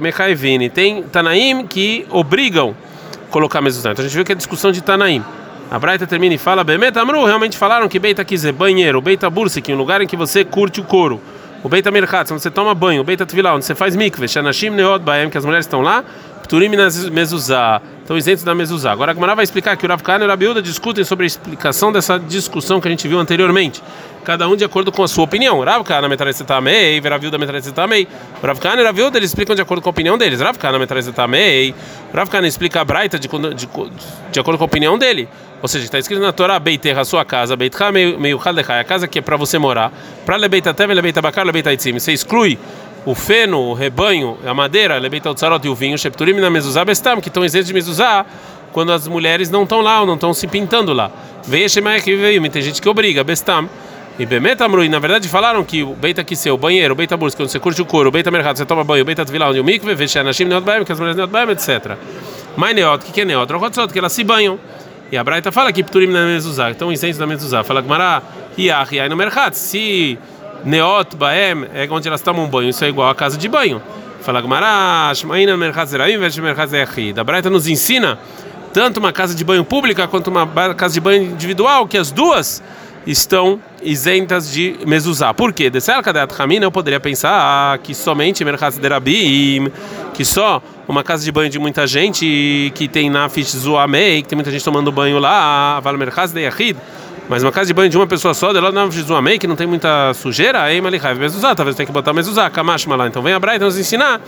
Mechaevini. 0.01 0.71
Tem 0.71 1.03
Tanaim 1.03 1.67
que 1.67 2.07
obrigam 2.09 2.77
colocar 3.33 3.61
mezuzá. 3.61 3.91
Então 3.91 4.05
a 4.05 4.07
gente 4.07 4.15
viu 4.15 4.25
que 4.25 4.31
é 4.31 4.37
discussão 4.37 4.71
de 4.71 4.81
Tanaim. 4.81 5.25
A 5.73 5.77
Braita 5.77 6.07
termina 6.07 6.37
e 6.37 6.39
fala: 6.39 6.63
Bemet 6.63 6.97
Amru, 6.97 7.25
realmente 7.25 7.59
falaram 7.59 7.89
que 7.89 7.99
Beita 7.99 8.25
quiser 8.25 8.53
banheiro, 8.53 8.99
o 8.99 9.03
Beita 9.03 9.29
Bursik, 9.29 9.73
um 9.73 9.77
lugar 9.77 10.01
em 10.01 10.07
que 10.07 10.17
você 10.17 10.45
curte 10.45 10.81
o 10.81 10.85
couro. 10.85 11.21
O 11.63 11.69
Beita 11.69 11.91
Merchat, 11.91 12.33
onde 12.33 12.43
você 12.43 12.51
toma 12.51 12.75
banho. 12.75 13.03
O 13.03 13.05
Beita 13.05 13.27
Tvilá, 13.27 13.55
onde 13.55 13.65
você 13.65 13.75
faz 13.75 13.95
mikve. 13.95 14.27
Shanashim 14.27 14.71
Neod 14.71 15.05
Baem, 15.05 15.29
que 15.29 15.37
as 15.37 15.45
mulheres 15.45 15.67
estão 15.67 15.83
lá. 15.83 16.03
Pturim 16.51 16.69
Mezuzá. 17.13 17.81
Estão 18.01 18.19
isentos 18.19 18.43
da 18.43 18.57
Mezuzá. 18.57 18.91
Agora 18.91 19.13
a 19.13 19.15
Gemara 19.15 19.37
vai 19.37 19.45
explicar 19.45 19.77
que 19.77 19.87
o 19.87 19.89
Rav 19.89 20.03
Kahn 20.03 20.19
e 20.19 20.25
o 20.25 20.27
Rabiuda 20.27 20.61
discutem 20.61 21.05
sobre 21.05 21.23
a 21.23 21.27
explicação 21.29 21.93
dessa 21.93 22.19
discussão 22.19 22.81
que 22.81 22.89
a 22.89 22.91
gente 22.91 23.07
viu 23.07 23.21
anteriormente 23.21 23.81
cada 24.25 24.49
um 24.49 24.55
de 24.55 24.65
acordo 24.65 24.93
com 24.93 25.03
a 25.03 25.09
sua 25.09 25.25
opinião. 25.25 25.61
Rav 25.61 25.85
Kana 25.85 26.09
Metrazetamei, 26.09 27.01
Ravilda 27.01 27.39
Metrazetamei. 27.39 28.07
Rav 28.43 28.59
Kana 28.59 28.83
e 28.83 28.85
Ravilda 28.85 29.19
eles 29.19 29.31
explicam 29.31 29.55
de 29.55 29.63
acordo 29.63 29.81
com 29.81 29.89
a 29.89 29.93
opinião 29.93 30.19
deles. 30.19 30.41
Rav 30.41 30.59
Kana 30.59 30.79
Metrazetamei. 30.79 31.75
Rav 32.13 32.29
Kana 32.29 32.47
explica 32.47 32.81
a 32.81 32.85
Braita 32.85 33.19
de, 33.19 33.29
de, 33.29 33.69
de 34.33 34.41
acordo 34.41 34.59
com 34.59 34.65
a 34.65 34.67
opinião 34.67 34.99
dele. 34.99 35.29
Ou 35.63 35.69
seja, 35.69 35.85
está 35.85 35.99
escrito 35.99 36.23
na 36.23 36.33
Torá, 36.33 36.59
Beiterra, 36.59 37.05
sua 37.05 37.25
casa, 37.25 37.55
Beitcha 37.55 37.93
meio 37.93 38.41
Haldechai, 38.43 38.81
a 38.81 38.85
casa 38.85 39.07
que 39.07 39.19
é 39.19 39.23
para 39.23 39.37
você 39.37 39.59
morar. 39.59 39.93
Para 40.25 40.37
Lebeita 40.37 40.73
Teve, 40.73 40.95
Lebeita 40.95 41.21
Bakar, 41.21 41.45
Lebeita 41.45 41.73
Itzim. 41.73 41.93
Você 41.99 42.13
exclui 42.13 42.59
o 43.05 43.15
feno, 43.15 43.59
o 43.59 43.75
rebanho, 43.75 44.37
a 44.45 44.53
madeira, 44.53 44.99
Lebeita 44.99 45.31
Otsarot 45.31 45.67
e 45.67 45.71
o 45.71 45.75
vinho, 45.75 45.97
Shepturim 45.97 46.35
na 46.35 46.51
Mezuzá 46.51 46.85
Bestam, 46.85 47.21
que 47.21 47.29
estão 47.29 47.45
isentos 47.45 47.69
de 47.69 47.75
Mezuzá 47.75 48.27
quando 48.73 48.93
as 48.93 49.09
mulheres 49.09 49.51
não 49.51 49.65
estão 49.65 49.81
lá 49.81 50.01
ou 50.01 50.07
não 50.07 50.15
estão 50.15 50.33
se 50.35 50.47
pintando 50.47 50.93
lá. 50.93 51.11
Veja, 51.47 51.81
que 52.01 52.15
veio, 52.15 52.51
tem 52.51 52.63
gente 52.63 52.81
que 52.81 52.89
obriga, 52.89 53.25
Bestam. 53.25 53.69
E 54.19 54.27
Bemet 54.27 54.63
Amrui, 54.63 54.89
na 54.89 54.99
verdade 54.99 55.27
falaram 55.29 55.65
que 55.65 55.83
o 55.83 55.95
Beita 55.95 56.23
Kiseu, 56.23 56.55
o 56.55 56.59
banheiro, 56.59 56.93
o 56.93 56.97
Beita 56.97 57.17
Bursk, 57.17 57.39
quando 57.39 57.49
você 57.49 57.59
curte 57.59 57.81
o 57.81 57.87
couro, 57.87 58.11
o 58.11 58.13
Beita 58.13 58.31
Mercado, 58.31 58.59
você 58.59 58.67
toma 58.67 58.85
banho, 58.85 59.01
o 59.03 59.05
Beita 59.05 59.25
Tvilá, 59.25 59.49
onde 59.49 59.61
o 59.61 59.65
Mikve, 59.65 59.95
Veshanashim 59.95 60.45
Neot 60.45 60.63
Baem, 60.63 60.85
que 60.85 60.93
as 60.93 60.99
mulheres 60.99 61.17
Neot 61.17 61.33
Baem, 61.33 61.51
etc. 61.51 61.97
Mas 62.55 62.75
Neot, 62.75 63.09
o 63.09 63.13
que 63.13 63.23
é 63.23 63.25
Neot? 63.25 63.51
Rochotzot, 63.51 63.91
que 63.91 63.99
elas 63.99 64.13
se 64.13 64.23
banham. 64.23 64.59
E 65.11 65.17
a 65.17 65.25
Braita 65.25 65.51
fala 65.51 65.73
que 65.73 65.83
Pturim 65.83 66.07
na 66.09 66.27
mezuzá, 66.27 66.71
então 66.71 66.93
incenso 66.93 67.19
na 67.19 67.27
mezuzá. 67.27 67.65
Fala 67.65 67.81
Gmará, 67.81 68.23
Riach, 68.57 69.01
aí 69.01 69.09
no 69.09 69.17
mercado, 69.17 69.55
se 69.55 70.19
Neot 70.65 71.17
Baem 71.17 71.67
é 71.75 71.89
onde 71.91 72.09
elas 72.09 72.21
tomam 72.21 72.47
banho, 72.47 72.69
isso 72.69 72.85
é 72.85 72.89
igual 72.89 73.09
a 73.09 73.15
casa 73.15 73.37
de 73.37 73.49
banho. 73.49 73.81
Fala 74.23 74.41
Gmará, 74.41 75.13
Shmaina 75.15 75.57
Mercado 75.57 75.89
Zeraim, 75.89 76.19
Vesh 76.19 76.39
Mercado 76.39 76.69
Zerahi. 76.69 77.13
Da 77.13 77.25
Braita 77.25 77.49
nos 77.49 77.67
ensina 77.67 78.19
tanto 78.73 78.99
uma 78.99 79.13
casa 79.13 79.35
de 79.35 79.43
banho 79.43 79.65
pública 79.65 80.07
quanto 80.07 80.29
uma 80.29 80.47
casa 80.75 80.95
de 80.95 81.01
banho 81.01 81.23
individual, 81.25 81.87
que 81.87 81.97
as 81.97 82.11
duas 82.11 82.63
estão 83.07 83.61
isentas 83.83 84.53
de 84.53 84.77
mezuzá. 84.87 85.33
Por 85.33 85.53
quê? 85.53 85.71
De 85.71 85.81
Selkadat 85.81 86.33
Hamina 86.39 86.67
eu 86.67 86.71
poderia 86.71 87.01
pensar 87.01 87.79
que 87.79 87.95
somente 87.95 88.45
Mercaz 88.45 88.77
Derabim, 88.77 89.71
que 90.13 90.25
só 90.25 90.63
uma 90.87 91.03
casa 91.03 91.25
de 91.25 91.33
banho 91.33 91.49
de 91.49 91.59
muita 91.59 91.87
gente 91.87 92.71
que 92.75 92.89
tem 92.89 93.09
na 93.09 93.29
Zuamei, 93.29 94.23
que 94.23 94.29
tem 94.29 94.37
muita 94.37 94.51
gente 94.51 94.65
tomando 94.65 94.93
banho 94.93 95.19
lá, 95.19 95.81
Val 95.81 95.97
Mercaz 95.97 96.33
de 96.33 96.43
Yahid, 96.43 96.77
mas 97.31 97.45
uma 97.45 97.53
casa 97.53 97.65
de 97.69 97.73
banho 97.73 97.89
de 97.89 97.97
uma 97.97 98.09
pessoa 98.09 98.35
só, 98.35 98.53
de 98.53 98.59
lá 98.59 98.73
na 98.73 98.89
Zuamei, 98.89 99.39
que 99.39 99.47
não 99.47 99.55
tem 99.55 99.65
muita 99.65 100.13
sujeira, 100.15 100.63
aí 100.63 100.81
Malihai 100.81 101.15
mezuzá, 101.15 101.55
talvez 101.55 101.77
tenha 101.77 101.87
que 101.87 101.93
botar 101.93 102.13
mezuzá, 102.13 102.51
Kamashma 102.51 102.97
lá. 102.97 103.07
Então 103.07 103.23
vem 103.23 103.33
a 103.33 103.39
Braita 103.39 103.65
nos 103.65 103.79
ensinar 103.79 104.21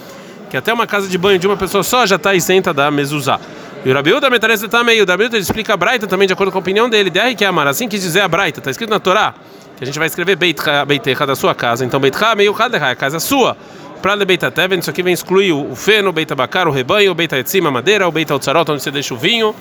que 0.49 0.57
até 0.57 0.73
uma 0.73 0.87
casa 0.87 1.09
de 1.09 1.19
banho 1.19 1.37
de 1.37 1.49
uma 1.49 1.57
pessoa 1.57 1.83
só 1.83 2.07
já 2.07 2.15
está 2.15 2.33
isenta 2.33 2.73
da 2.73 2.93
mezuzá. 2.93 3.41
E 3.85 3.91
o 3.91 3.93
Rabiuda 3.93 4.31
Metarese 4.31 4.69
também, 4.69 5.03
o 5.03 5.05
Rabiuda 5.05 5.37
ele 5.37 5.43
explica 5.43 5.75
a 5.75 5.77
Braita 5.77 6.07
também 6.07 6.29
de 6.29 6.33
acordo 6.33 6.53
com 6.53 6.59
a 6.59 6.61
opinião 6.61 6.89
dele. 6.89 7.11
Der 7.11 7.35
que 7.35 7.45
é 7.45 7.49
amar, 7.49 7.67
assim 7.67 7.89
quis 7.89 8.01
dizer 8.01 8.21
a 8.21 8.29
Braita, 8.29 8.61
está 8.61 8.71
escrito 8.71 8.91
na 8.91 9.01
Torá, 9.01 9.35
que 9.77 9.83
a 9.83 9.87
gente 9.87 9.99
vai 9.99 10.07
escrever 10.07 10.37
Beitcha 10.37 11.27
da 11.27 11.35
sua 11.35 11.57
casa. 11.57 11.85
Então 11.85 11.99
Beitcha 11.99 12.37
meio 12.37 12.55
Hadeha, 12.57 12.93
a 12.93 12.95
casa 12.95 13.19
sua. 13.19 13.57
Para 14.01 14.15
ler 14.15 14.27
Beita 14.27 14.49
Teven, 14.49 14.79
isso 14.79 14.91
aqui 14.91 15.03
vem 15.03 15.13
excluir 15.13 15.51
o 15.51 15.75
feno, 15.75 16.11
o 16.11 16.13
Beita 16.13 16.37
Bacar, 16.37 16.69
o 16.69 16.71
rebanho, 16.71 17.11
o 17.11 17.15
Beita 17.17 17.37
Etzima, 17.37 17.69
a 17.69 17.73
madeira, 17.73 18.07
o 18.07 18.13
Beita 18.13 18.33
Otsarot, 18.33 18.71
onde 18.71 18.81
você 18.81 18.93
deixa 18.93 19.13
o 19.13 19.17
vinho, 19.17 19.53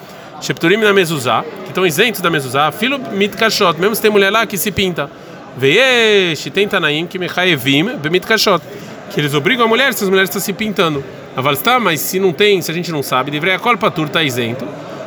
Shepturim 0.41 0.77
na 0.77 0.91
mezuzá, 0.91 1.43
que 1.63 1.69
estão 1.69 1.85
isentos 1.85 2.19
da 2.19 2.29
mezuzá, 2.29 2.71
filo 2.71 2.97
mitkashot, 2.97 3.79
mesmo 3.79 3.95
se 3.95 4.01
tem 4.01 4.09
mulher 4.09 4.31
lá 4.31 4.45
que 4.47 4.57
se 4.57 4.71
pinta. 4.71 5.07
Veiesh, 5.55 6.49
tem 6.51 6.67
Tanaim, 6.67 7.05
que 7.05 7.19
mechaevim, 7.19 7.97
bemitkashot, 7.97 8.63
que 9.11 9.19
eles 9.19 9.35
obrigam 9.35 9.65
a 9.65 9.67
mulher 9.67 9.93
se 9.93 10.03
as 10.03 10.09
mulheres 10.09 10.29
estão 10.29 10.41
se 10.41 10.51
pintando. 10.51 11.03
Avalstá, 11.35 11.79
mas 11.79 11.99
se 11.99 12.19
não 12.19 12.33
tem, 12.33 12.59
se 12.59 12.71
a 12.71 12.73
gente 12.73 12.91
não 12.91 13.03
sabe, 13.03 13.29
deveria 13.29 13.55
a 13.55 13.59
colpa 13.59 13.91
tur 13.91 14.07
está 14.07 14.23
isento. 14.23 14.65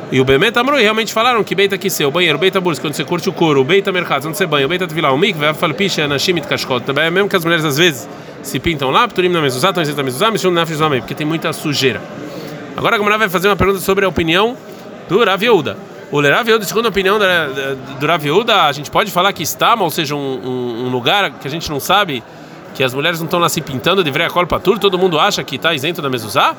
E 0.09 0.21
o 0.21 0.23
Bemet 0.23 0.57
Amrui 0.57 0.81
realmente 0.81 1.11
falaram 1.11 1.43
que 1.43 1.53
Beita 1.53 1.77
que 1.77 1.89
seu, 1.89 2.09
banheiro, 2.09 2.37
Beita 2.37 2.61
Bursk, 2.61 2.81
quando 2.81 2.93
você 2.93 3.03
curte 3.03 3.27
o 3.27 3.33
couro, 3.33 3.63
Beita 3.63 3.91
Mercado, 3.91 4.27
onde 4.27 4.37
você 4.37 4.45
banha, 4.45 4.67
Beita 4.67 4.87
Tvilá, 4.87 5.11
o 5.11 5.17
Mikve, 5.17 5.47
a 5.47 5.53
Falpicha, 5.53 6.07
na 6.07 6.17
Shimit 6.17 6.47
Kashkot, 6.47 6.85
também, 6.85 7.11
mesmo 7.11 7.27
que 7.27 7.35
as 7.35 7.43
mulheres 7.43 7.65
às 7.65 7.77
vezes 7.77 8.07
se 8.41 8.59
pintam 8.59 8.89
lá, 8.89 9.07
Pturim 9.07 9.29
na 9.29 9.41
Mezuzá, 9.41 9.69
estão 9.69 9.83
isentos 9.83 9.97
na 9.97 10.03
Mezuzá, 10.03 10.31
Mishum 10.31 10.51
na 10.51 10.65
Fizomei, 10.65 11.01
porque 11.01 11.15
tem 11.15 11.25
muita 11.25 11.51
sujeira. 11.51 12.01
Agora 12.77 12.95
a 12.95 12.97
Gamara 12.97 13.17
vai 13.17 13.29
fazer 13.29 13.49
uma 13.49 13.55
pergunta 13.55 13.79
sobre 13.79 14.05
a 14.05 14.07
opinião 14.07 14.55
do 15.07 15.23
Rav 15.23 15.41
Yehuda. 15.43 15.77
O 16.11 16.21
Rav 16.21 16.47
Yehuda, 16.47 16.65
segundo 16.65 16.85
a 16.85 16.89
opinião 16.89 17.17
do 17.17 18.07
Rav 18.07 18.23
Yehuda, 18.23 18.63
a 18.63 18.71
gente 18.71 18.91
pode 18.91 19.11
falar 19.11 19.33
que 19.33 19.43
está, 19.43 19.75
ou 19.75 19.89
seja, 19.89 20.15
um, 20.15 20.19
um, 20.19 20.85
um 20.85 20.89
lugar 20.89 21.31
que 21.31 21.47
a 21.47 21.51
gente 21.51 21.69
não 21.69 21.79
sabe 21.79 22.23
que 22.75 22.83
as 22.83 22.93
mulheres 22.93 23.19
não 23.19 23.25
estão 23.25 23.39
lá 23.39 23.47
se 23.47 23.61
pintando 23.61 24.03
de 24.03 24.21
a 24.21 24.29
cola 24.29 24.45
para 24.45 24.59
tudo, 24.59 24.79
todo 24.79 24.97
mundo 24.97 25.17
acha 25.17 25.43
que 25.43 25.55
está 25.55 25.73
isento 25.73 26.01
da 26.01 26.09
mezuzá? 26.09 26.53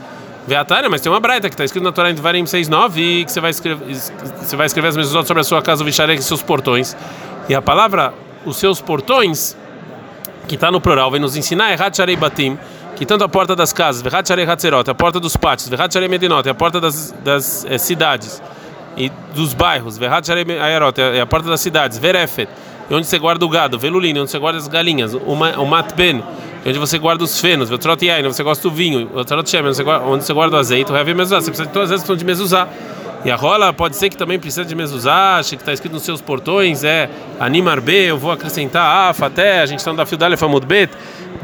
Veatária, 0.47 0.88
mas 0.88 1.00
tem 1.00 1.11
uma 1.11 1.21
braita 1.21 1.49
que 1.49 1.55
está 1.55 1.65
escrito 1.65 1.83
na 1.83 1.91
Torá 1.91 2.11
em 2.11 2.15
Devarim 2.15 2.45
6.9 2.45 2.97
e 2.99 3.25
que 3.25 3.33
você 3.33 3.41
vai 3.41 3.50
escrever, 3.50 3.85
você 3.95 4.57
vai 4.57 4.67
escrever 4.67 4.88
as 4.88 4.97
mezuzot 4.97 5.26
sobre 5.26 5.41
a 5.41 5.45
sua 5.45 5.61
casa, 5.61 5.83
o 5.83 5.85
vicharek 5.85 6.21
e 6.21 6.23
seus 6.23 6.41
portões. 6.41 6.97
E 7.49 7.55
a 7.55 7.61
palavra, 7.61 8.15
os 8.45 8.57
seus 8.57 8.81
portões, 8.81 9.57
que 10.47 10.55
está 10.55 10.71
no 10.71 10.81
plural, 10.81 11.11
vem 11.11 11.21
nos 11.21 11.37
ensinar 11.37 11.76
Sharei 11.93 12.17
Batim, 12.17 12.57
que 12.97 13.07
tanto 13.07 13.23
a 13.23 13.29
porta 13.29 13.55
das 13.55 13.73
casas, 13.73 14.03
Verrat 14.03 14.26
Sharei 14.26 14.47
a 14.47 14.95
porta 14.95 15.21
dos 15.21 15.37
pátios, 15.37 15.71
Sharei 15.93 16.09
Medinot, 16.09 16.49
a 16.49 16.55
porta 16.55 16.81
das, 16.81 17.15
das 17.23 17.65
é, 17.67 17.79
cidades, 17.79 18.43
e 18.97 19.12
dos 19.35 19.53
bairros, 19.53 19.99
Verhat 19.99 20.29
Ayarot, 20.31 21.00
é 21.00 21.21
a 21.21 21.26
porta 21.26 21.49
das 21.49 21.61
cidades, 21.61 21.99
Verefet, 21.99 22.49
onde 22.91 23.07
você 23.07 23.19
guarda 23.19 23.45
o 23.45 23.49
gado, 23.49 23.79
Velulino, 23.79 24.23
onde 24.23 24.31
você 24.31 24.38
guarda 24.38 24.59
as 24.59 24.67
galinhas, 24.67 25.12
o 25.15 25.67
Matben, 25.67 26.25
onde 26.67 26.79
você 26.79 26.99
guarda 26.99 27.23
os 27.23 27.38
fenos, 27.41 27.69
Vetrot 27.69 28.03
Yain, 28.05 28.25
onde 28.25 28.35
você 28.35 28.43
gosta 28.43 28.67
do 28.67 28.75
vinho, 28.75 29.09
Vetrot 29.15 29.49
Shem, 29.49 29.61
onde 29.61 30.25
você 30.25 30.33
guarda 30.33 30.57
o 30.57 30.59
azeite, 30.59 30.91
o 30.91 30.97
Heavy 30.97 31.15
Mezuzá, 31.15 31.41
você 31.41 31.50
precisa 31.50 31.67
de 31.67 31.75
todas 31.75 31.93
as 31.93 32.00
são 32.00 32.17
de 32.17 32.25
Mezuzá. 32.25 32.67
E 33.25 33.31
a 33.31 33.35
rola 33.35 33.73
pode 33.73 33.97
ser 33.97 34.09
que 34.09 34.17
também 34.17 34.38
precisa 34.38 34.65
de 34.65 34.73
mezuzá, 34.73 35.41
que 35.43 35.57
está 35.57 35.73
escrito 35.73 35.95
nos 35.95 36.05
seus 36.05 36.21
portões, 36.21 36.85
é 36.85 37.11
Animar 37.41 37.81
B, 37.81 38.11
eu 38.11 38.17
vou 38.17 38.31
acrescentar 38.31 39.11
Afa 39.11 39.26
até, 39.26 39.62
a 39.62 39.67
gente 39.67 39.81
está 39.81 39.91
no 39.91 39.97
da 39.97 40.07
Fiudale 40.07 40.37
Famud 40.37 40.65
Bet, 40.65 40.93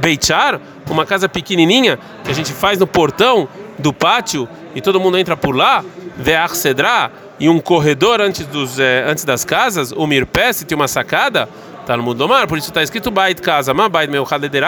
Beichar, 0.03 0.61
uma 0.91 1.07
casa 1.07 1.29
pequenininha 1.29 1.97
que 2.25 2.31
a 2.33 2.35
gente 2.35 2.53
faz 2.53 2.77
no 2.77 2.89
portão 2.89 3.49
do 3.79 3.93
pátio 3.93 4.49
e 4.75 4.81
todo 4.81 4.99
mundo 4.99 5.17
entra 5.17 5.37
por 5.37 5.55
lá, 5.55 5.85
Veach 6.17 6.57
Cedra, 6.57 7.13
e 7.39 7.49
um 7.49 7.61
corredor 7.61 8.21
antes, 8.21 8.45
dos, 8.47 8.81
é, 8.81 9.05
antes 9.07 9.25
das 9.25 9.45
casas, 9.45 9.93
o 9.93 10.05
Mirpes, 10.05 10.65
tem 10.65 10.75
uma 10.75 10.89
sacada, 10.89 11.49
tá 11.87 11.97
no 11.97 12.03
mundo 12.03 12.19
do 12.19 12.29
mar, 12.29 12.49
por 12.49 12.59
isso 12.59 12.69
está 12.69 12.83
escrito 12.83 13.13
Bait 13.13 13.41
casa, 13.41 13.73
ma 13.73 13.89
Bait 13.89 14.11
meu 14.11 14.27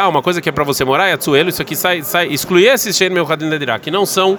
uma 0.08 0.22
coisa 0.22 0.40
que 0.40 0.48
é 0.48 0.52
para 0.52 0.62
você 0.62 0.84
morar, 0.84 1.08
Yatsuelo, 1.08 1.48
isso 1.48 1.62
aqui 1.62 1.74
sai, 1.74 2.02
sai 2.02 2.28
exclui 2.28 2.66
esses 2.66 2.96
Shen 2.96 3.10
meu 3.10 3.26
que 3.80 3.90
não 3.90 4.06
são 4.06 4.38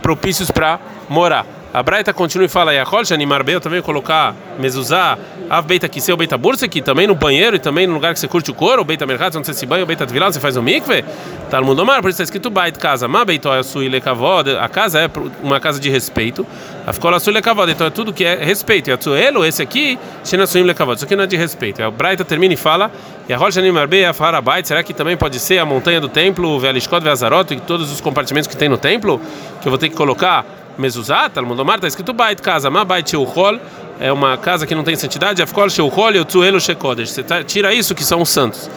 propícios 0.00 0.50
para 0.50 0.80
morar. 1.10 1.55
A 1.76 1.82
Braita 1.82 2.10
continua 2.10 2.46
e 2.46 2.48
fala, 2.48 2.72
Yachol, 2.72 3.02
animar 3.12 3.42
bem, 3.42 3.52
eu 3.52 3.60
também 3.60 3.82
colocar 3.82 4.34
mezuzá, 4.58 5.18
a 5.50 5.60
beita 5.60 5.86
que 5.86 6.00
seu 6.00 6.16
beita 6.16 6.38
bursa 6.38 6.64
aqui, 6.64 6.80
também 6.80 7.06
no 7.06 7.14
banheiro 7.14 7.54
e 7.54 7.58
também 7.58 7.86
no 7.86 7.92
lugar 7.92 8.14
que 8.14 8.18
você 8.18 8.26
curte 8.26 8.50
o 8.50 8.54
couro, 8.54 8.80
o 8.80 8.84
beita 8.86 9.04
mercado, 9.04 9.36
onde 9.36 9.46
você 9.46 9.52
se 9.52 9.66
banha, 9.66 9.84
o 9.84 9.86
beita 9.86 10.06
tvilá, 10.06 10.32
você 10.32 10.40
faz 10.40 10.56
o 10.56 10.62
mikve, 10.62 11.04
tá 11.50 11.60
no 11.60 11.66
mundo 11.66 11.84
mar, 11.84 12.00
por 12.00 12.08
isso 12.08 12.14
está 12.14 12.24
escrito 12.24 12.48
bait 12.48 12.78
casa, 12.78 13.06
ma 13.06 13.26
beito 13.26 13.50
a 13.50 13.62
sui 13.62 13.90
lekavod, 13.90 14.56
a 14.58 14.66
casa 14.70 15.00
é 15.00 15.10
uma 15.42 15.60
casa 15.60 15.78
de 15.78 15.90
respeito, 15.90 16.46
a 16.86 16.94
ficou 16.94 17.20
sui 17.20 17.34
lekavod, 17.34 17.70
então 17.70 17.86
é 17.86 17.90
tudo 17.90 18.10
que 18.10 18.24
é 18.24 18.42
respeito, 18.42 18.88
e 18.88 18.94
a 18.94 18.96
tzuelo, 18.96 19.44
esse 19.44 19.60
aqui, 19.60 19.98
shena 20.24 20.46
sui 20.46 20.62
lekavod, 20.62 20.96
isso 20.96 21.04
aqui 21.04 21.14
não 21.14 21.24
é 21.24 21.26
de 21.26 21.36
respeito. 21.36 21.82
A 21.82 21.90
Braita 21.90 22.24
termina 22.24 22.54
e 22.54 22.56
fala, 22.56 22.90
Yachol, 23.28 23.48
animar 23.58 23.86
bem, 23.86 24.06
a 24.06 24.14
farabait, 24.14 24.66
será 24.66 24.82
que 24.82 24.94
também 24.94 25.14
pode 25.14 25.38
ser 25.38 25.58
a 25.58 25.66
montanha 25.66 26.00
do 26.00 26.08
templo, 26.08 26.48
o 26.48 26.58
velishkot, 26.58 27.04
veazarot, 27.04 27.52
e 27.52 27.60
todos 27.60 27.92
os 27.92 28.00
compartimentos 28.00 28.48
que 28.48 28.56
tem 28.56 28.66
no 28.66 28.78
templo, 28.78 29.20
que 29.60 29.68
eu 29.68 29.70
vou 29.70 29.78
ter 29.78 29.90
que 29.90 29.94
colocar 29.94 30.46
mezuzá, 30.78 31.28
Talmud 31.28 31.60
Omar, 31.60 31.76
está 31.76 31.88
escrito 31.88 32.12
bait 32.12 32.40
casa, 32.40 32.70
ma 32.70 32.84
bait 32.84 33.08
sheuchol, 33.08 33.58
é 33.98 34.12
uma 34.12 34.36
casa 34.36 34.66
que 34.66 34.74
não 34.74 34.84
tem 34.84 34.96
santidade, 34.96 35.42
afkol 35.42 35.68
sheuchol 35.70 36.14
e 36.14 36.20
o 36.20 36.60
shekodesh. 36.60 37.10
Você 37.10 37.24
tira 37.44 37.72
isso 37.72 37.94
que 37.94 38.04
são 38.04 38.22
os 38.22 38.28
santos. 38.28 38.70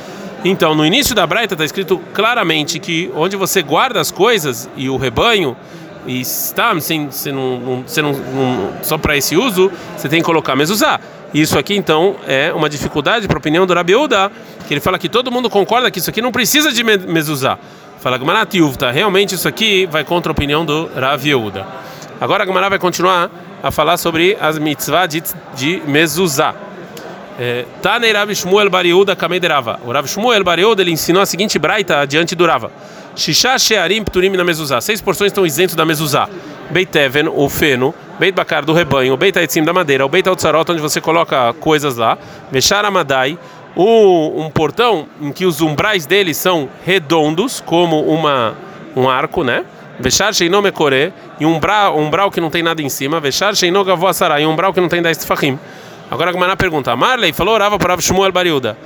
Então, 0.43 0.73
no 0.73 0.85
início 0.85 1.13
da 1.13 1.27
Braita 1.27 1.53
está 1.53 1.65
escrito 1.65 1.99
claramente 2.13 2.79
que 2.79 3.11
onde 3.13 3.35
você 3.35 3.61
guarda 3.61 3.99
as 3.99 4.09
coisas 4.09 4.69
e 4.77 4.89
o 4.89 4.95
rebanho 4.95 5.55
e 6.07 6.21
está 6.21 6.79
sem, 6.79 7.11
sem, 7.11 7.33
sem 7.85 8.03
só 8.81 8.97
para 8.97 9.17
esse 9.17 9.35
uso, 9.35 9.69
você 9.97 10.07
tem 10.07 10.21
que 10.21 10.25
colocar 10.25 10.55
mezuzá. 10.55 10.99
Isso 11.33 11.59
aqui 11.59 11.75
então 11.75 12.15
é 12.25 12.53
uma 12.53 12.69
dificuldade 12.69 13.27
para 13.27 13.37
a 13.37 13.39
opinião 13.39 13.67
do 13.67 13.73
Rabiuda, 13.73 14.31
que 14.67 14.73
ele 14.73 14.81
fala 14.81 14.97
que 14.97 15.09
todo 15.09 15.29
mundo 15.29 15.49
concorda 15.49 15.91
que 15.91 15.99
isso 15.99 16.09
aqui 16.09 16.21
não 16.21 16.31
precisa 16.31 16.71
de 16.71 16.83
mezuzá. 16.83 17.59
Fala 18.01 18.17
Gmarat 18.17 18.55
Yuvta, 18.55 18.91
realmente 18.91 19.35
isso 19.35 19.45
aqui 19.45 19.85
vai 19.85 20.05
contra 20.05 20.29
a 20.29 20.33
opinião 20.33 20.63
do 20.63 20.89
Rav 20.95 21.27
Yehuda. 21.27 21.67
Agora 22.21 22.43
a 22.43 22.45
Gemara 22.47 22.69
vai 22.69 22.79
continuar 22.79 23.29
a 23.61 23.71
falar 23.71 23.97
sobre 23.97 24.37
as 24.39 24.57
mitzvah 24.57 25.05
de, 25.05 25.21
de 25.53 25.81
mezuzá. 25.85 26.55
É, 27.37 27.65
Tanei 27.81 28.13
Rav 28.13 28.33
Shmuel 28.33 28.69
Bar 28.69 28.85
Yehuda 28.85 29.17
Kamederava. 29.17 29.81
O 29.85 29.91
Rav 29.91 30.07
Shmuel 30.07 30.45
Bar 30.45 30.59
Yehuda 30.59 30.81
ele 30.81 30.91
ensinou 30.91 31.21
a 31.21 31.25
seguinte 31.25 31.59
braita 31.59 32.05
diante 32.05 32.35
do 32.35 32.45
Rava. 32.45 32.71
Shisha 33.17 33.59
Shearim 33.59 34.01
Pturim 34.01 34.29
na 34.29 34.45
mezuzá. 34.45 34.79
Seis 34.79 35.01
porções 35.01 35.31
estão 35.31 35.45
isentos 35.45 35.75
da 35.75 35.83
mezuzá. 35.83 36.29
Beiteven, 36.69 37.27
o 37.27 37.49
feno. 37.49 37.93
Beit 38.17 38.33
Bakar 38.33 38.63
do 38.63 38.71
rebanho. 38.71 39.17
Beit 39.17 39.37
Aitzim 39.37 39.63
da 39.63 39.73
madeira. 39.73 40.05
O 40.05 40.09
Beit 40.09 40.27
Altzarot, 40.27 40.71
onde 40.71 40.81
você 40.81 41.01
coloca 41.01 41.53
coisas 41.59 41.97
lá. 41.97 42.17
Veshar 42.49 42.85
Amadai 42.85 43.37
o, 43.75 44.41
um 44.41 44.49
portão 44.49 45.07
em 45.21 45.31
que 45.31 45.45
os 45.45 45.61
umbrais 45.61 46.05
dele 46.05 46.33
são 46.33 46.69
redondos, 46.85 47.61
como 47.61 48.01
uma, 48.01 48.55
um 48.95 49.09
arco, 49.09 49.43
né? 49.43 49.65
Vechar 49.99 50.33
Sheino 50.33 50.61
Mekore, 50.61 51.13
e 51.39 51.45
um 51.45 51.55
umbral, 51.55 51.97
um 51.97 52.31
que 52.31 52.39
não 52.39 52.49
tem 52.49 52.63
nada 52.63 52.81
em 52.81 52.89
cima. 52.89 53.19
Vechar 53.19 53.55
Sheino 53.55 53.83
Gavossará, 53.83 54.39
e 54.39 54.45
um 54.45 54.51
umbral 54.51 54.73
que 54.73 54.79
não 54.79 54.87
tem 54.87 55.01
10 55.01 55.17
tefahim. 55.17 55.59
Agora 56.09 56.29
a 56.29 56.33
Gamana 56.33 56.55
pergunta: 56.55 56.95
Marley 56.95 57.33
falou, 57.33 57.53
orava 57.53 57.77
para 57.77 57.99
Shmuel 57.99 58.31
Bariuda. 58.31 58.77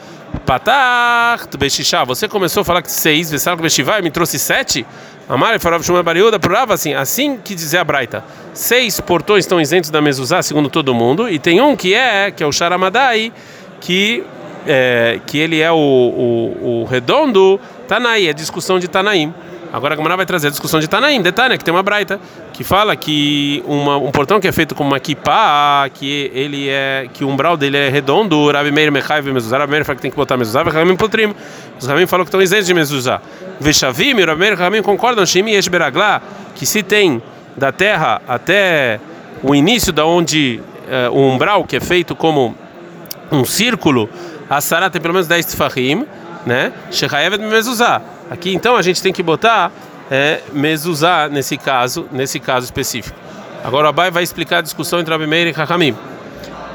Patart 0.45 1.55
Beshishá, 1.57 2.03
você 2.03 2.27
começou 2.27 2.61
a 2.61 2.63
falar 2.65 2.81
que 2.81 2.91
seis, 2.91 3.31
Vessar 3.31 3.55
Beshivai, 3.55 4.01
me 4.01 4.09
trouxe 4.09 4.37
sete? 4.39 4.85
A 5.29 5.37
Marley 5.37 5.59
falou 5.59 5.77
para 5.77 5.85
Shmuel 5.85 6.03
Bariuda, 6.03 6.39
prorava 6.39 6.73
assim, 6.73 6.93
assim 6.93 7.37
que 7.37 7.55
dizia 7.55 7.81
a 7.81 7.83
Braita. 7.83 8.23
Seis 8.53 8.99
portões 8.99 9.45
estão 9.45 9.61
isentos 9.61 9.89
da 9.89 10.01
mezuzá, 10.01 10.41
segundo 10.41 10.69
todo 10.69 10.93
mundo, 10.93 11.29
e 11.29 11.39
tem 11.39 11.61
um 11.61 11.75
que 11.75 11.93
é, 11.93 12.29
que 12.29 12.43
é 12.43 12.47
o 12.47 12.51
Sharamadai, 12.51 13.31
que 13.79 14.23
é, 14.67 15.19
que 15.25 15.37
ele 15.37 15.59
é 15.59 15.71
o, 15.71 15.75
o, 15.75 16.81
o 16.81 16.85
redondo, 16.85 17.59
Tanaí, 17.87 18.27
é 18.27 18.33
discussão 18.33 18.79
de 18.79 18.87
Tanaim. 18.87 19.33
Agora 19.73 19.95
a 19.95 19.97
Gamara 19.97 20.15
vai 20.15 20.25
trazer 20.25 20.47
a 20.47 20.49
discussão 20.51 20.79
de 20.79 20.87
Tanaim, 20.87 21.19
detalhe, 21.19 21.57
que 21.57 21.65
tem 21.65 21.73
uma 21.73 21.81
braita 21.81 22.19
que 22.53 22.63
fala 22.63 22.95
que 22.95 23.63
uma, 23.65 23.97
um 23.97 24.11
portão 24.11 24.39
que 24.39 24.47
é 24.47 24.51
feito 24.51 24.75
com 24.75 24.83
uma 24.83 24.99
kippah, 24.99 25.89
que 25.91 26.29
ele 26.31 26.69
é 26.69 27.09
que 27.11 27.25
o 27.25 27.27
umbral 27.27 27.57
dele 27.57 27.77
é 27.77 27.89
redondo, 27.89 28.51
Rabi 28.51 28.71
Meir 28.71 28.91
Mechai 28.91 29.23
mezuzah, 29.23 29.57
Rabi 29.57 29.71
Meir 29.71 29.83
fala 29.83 29.95
que 29.95 30.01
tem 30.03 30.11
que 30.11 30.17
botar 30.17 30.37
mezuzah, 30.37 30.61
Rabi 30.61 30.95
Potrim. 30.95 31.33
Os 31.79 31.87
Rabi 31.87 32.05
falam 32.05 32.23
que 32.23 32.29
estão 32.29 32.39
isentos 32.39 32.67
de 32.67 32.73
mezuzah. 32.75 33.19
Veshavim, 33.59 34.13
o 34.13 34.25
Rabi 34.27 34.39
Meir 34.39 34.55
Rabi 34.55 34.81
concordam, 34.83 35.25
Shimi 35.25 35.57
e 35.57 35.69
Beragla, 35.69 36.21
que 36.53 36.67
se 36.67 36.83
tem 36.83 37.19
da 37.57 37.71
terra 37.71 38.21
até 38.27 38.99
o 39.41 39.55
início 39.55 39.91
da 39.91 40.05
onde 40.05 40.61
uh, 40.87 41.11
o 41.11 41.33
umbral 41.33 41.63
que 41.63 41.75
é 41.77 41.79
feito 41.79 42.15
como 42.15 42.55
um 43.31 43.43
círculo 43.43 44.07
a 44.55 44.61
Sara 44.61 44.89
tem 44.89 45.01
pelo 45.01 45.13
menos 45.13 45.27
10 45.27 45.45
tefahim, 45.45 46.05
né? 46.45 46.71
Shechayevet 46.91 47.41
mezuzá. 47.41 48.01
Aqui 48.29 48.53
então 48.53 48.75
a 48.75 48.81
gente 48.81 49.01
tem 49.01 49.11
que 49.11 49.23
botar 49.23 49.71
é, 50.09 50.41
mezuzá 50.53 51.27
nesse 51.29 51.57
caso, 51.57 52.07
nesse 52.11 52.39
caso 52.39 52.65
específico. 52.65 53.17
Agora 53.63 53.87
o 53.87 53.89
Abai 53.89 54.11
vai 54.11 54.23
explicar 54.23 54.57
a 54.57 54.61
discussão 54.61 54.99
entre 54.99 55.11
Rabi 55.11 55.27
Meir 55.27 55.47
e 55.47 55.61
Hakamim. 55.61 55.95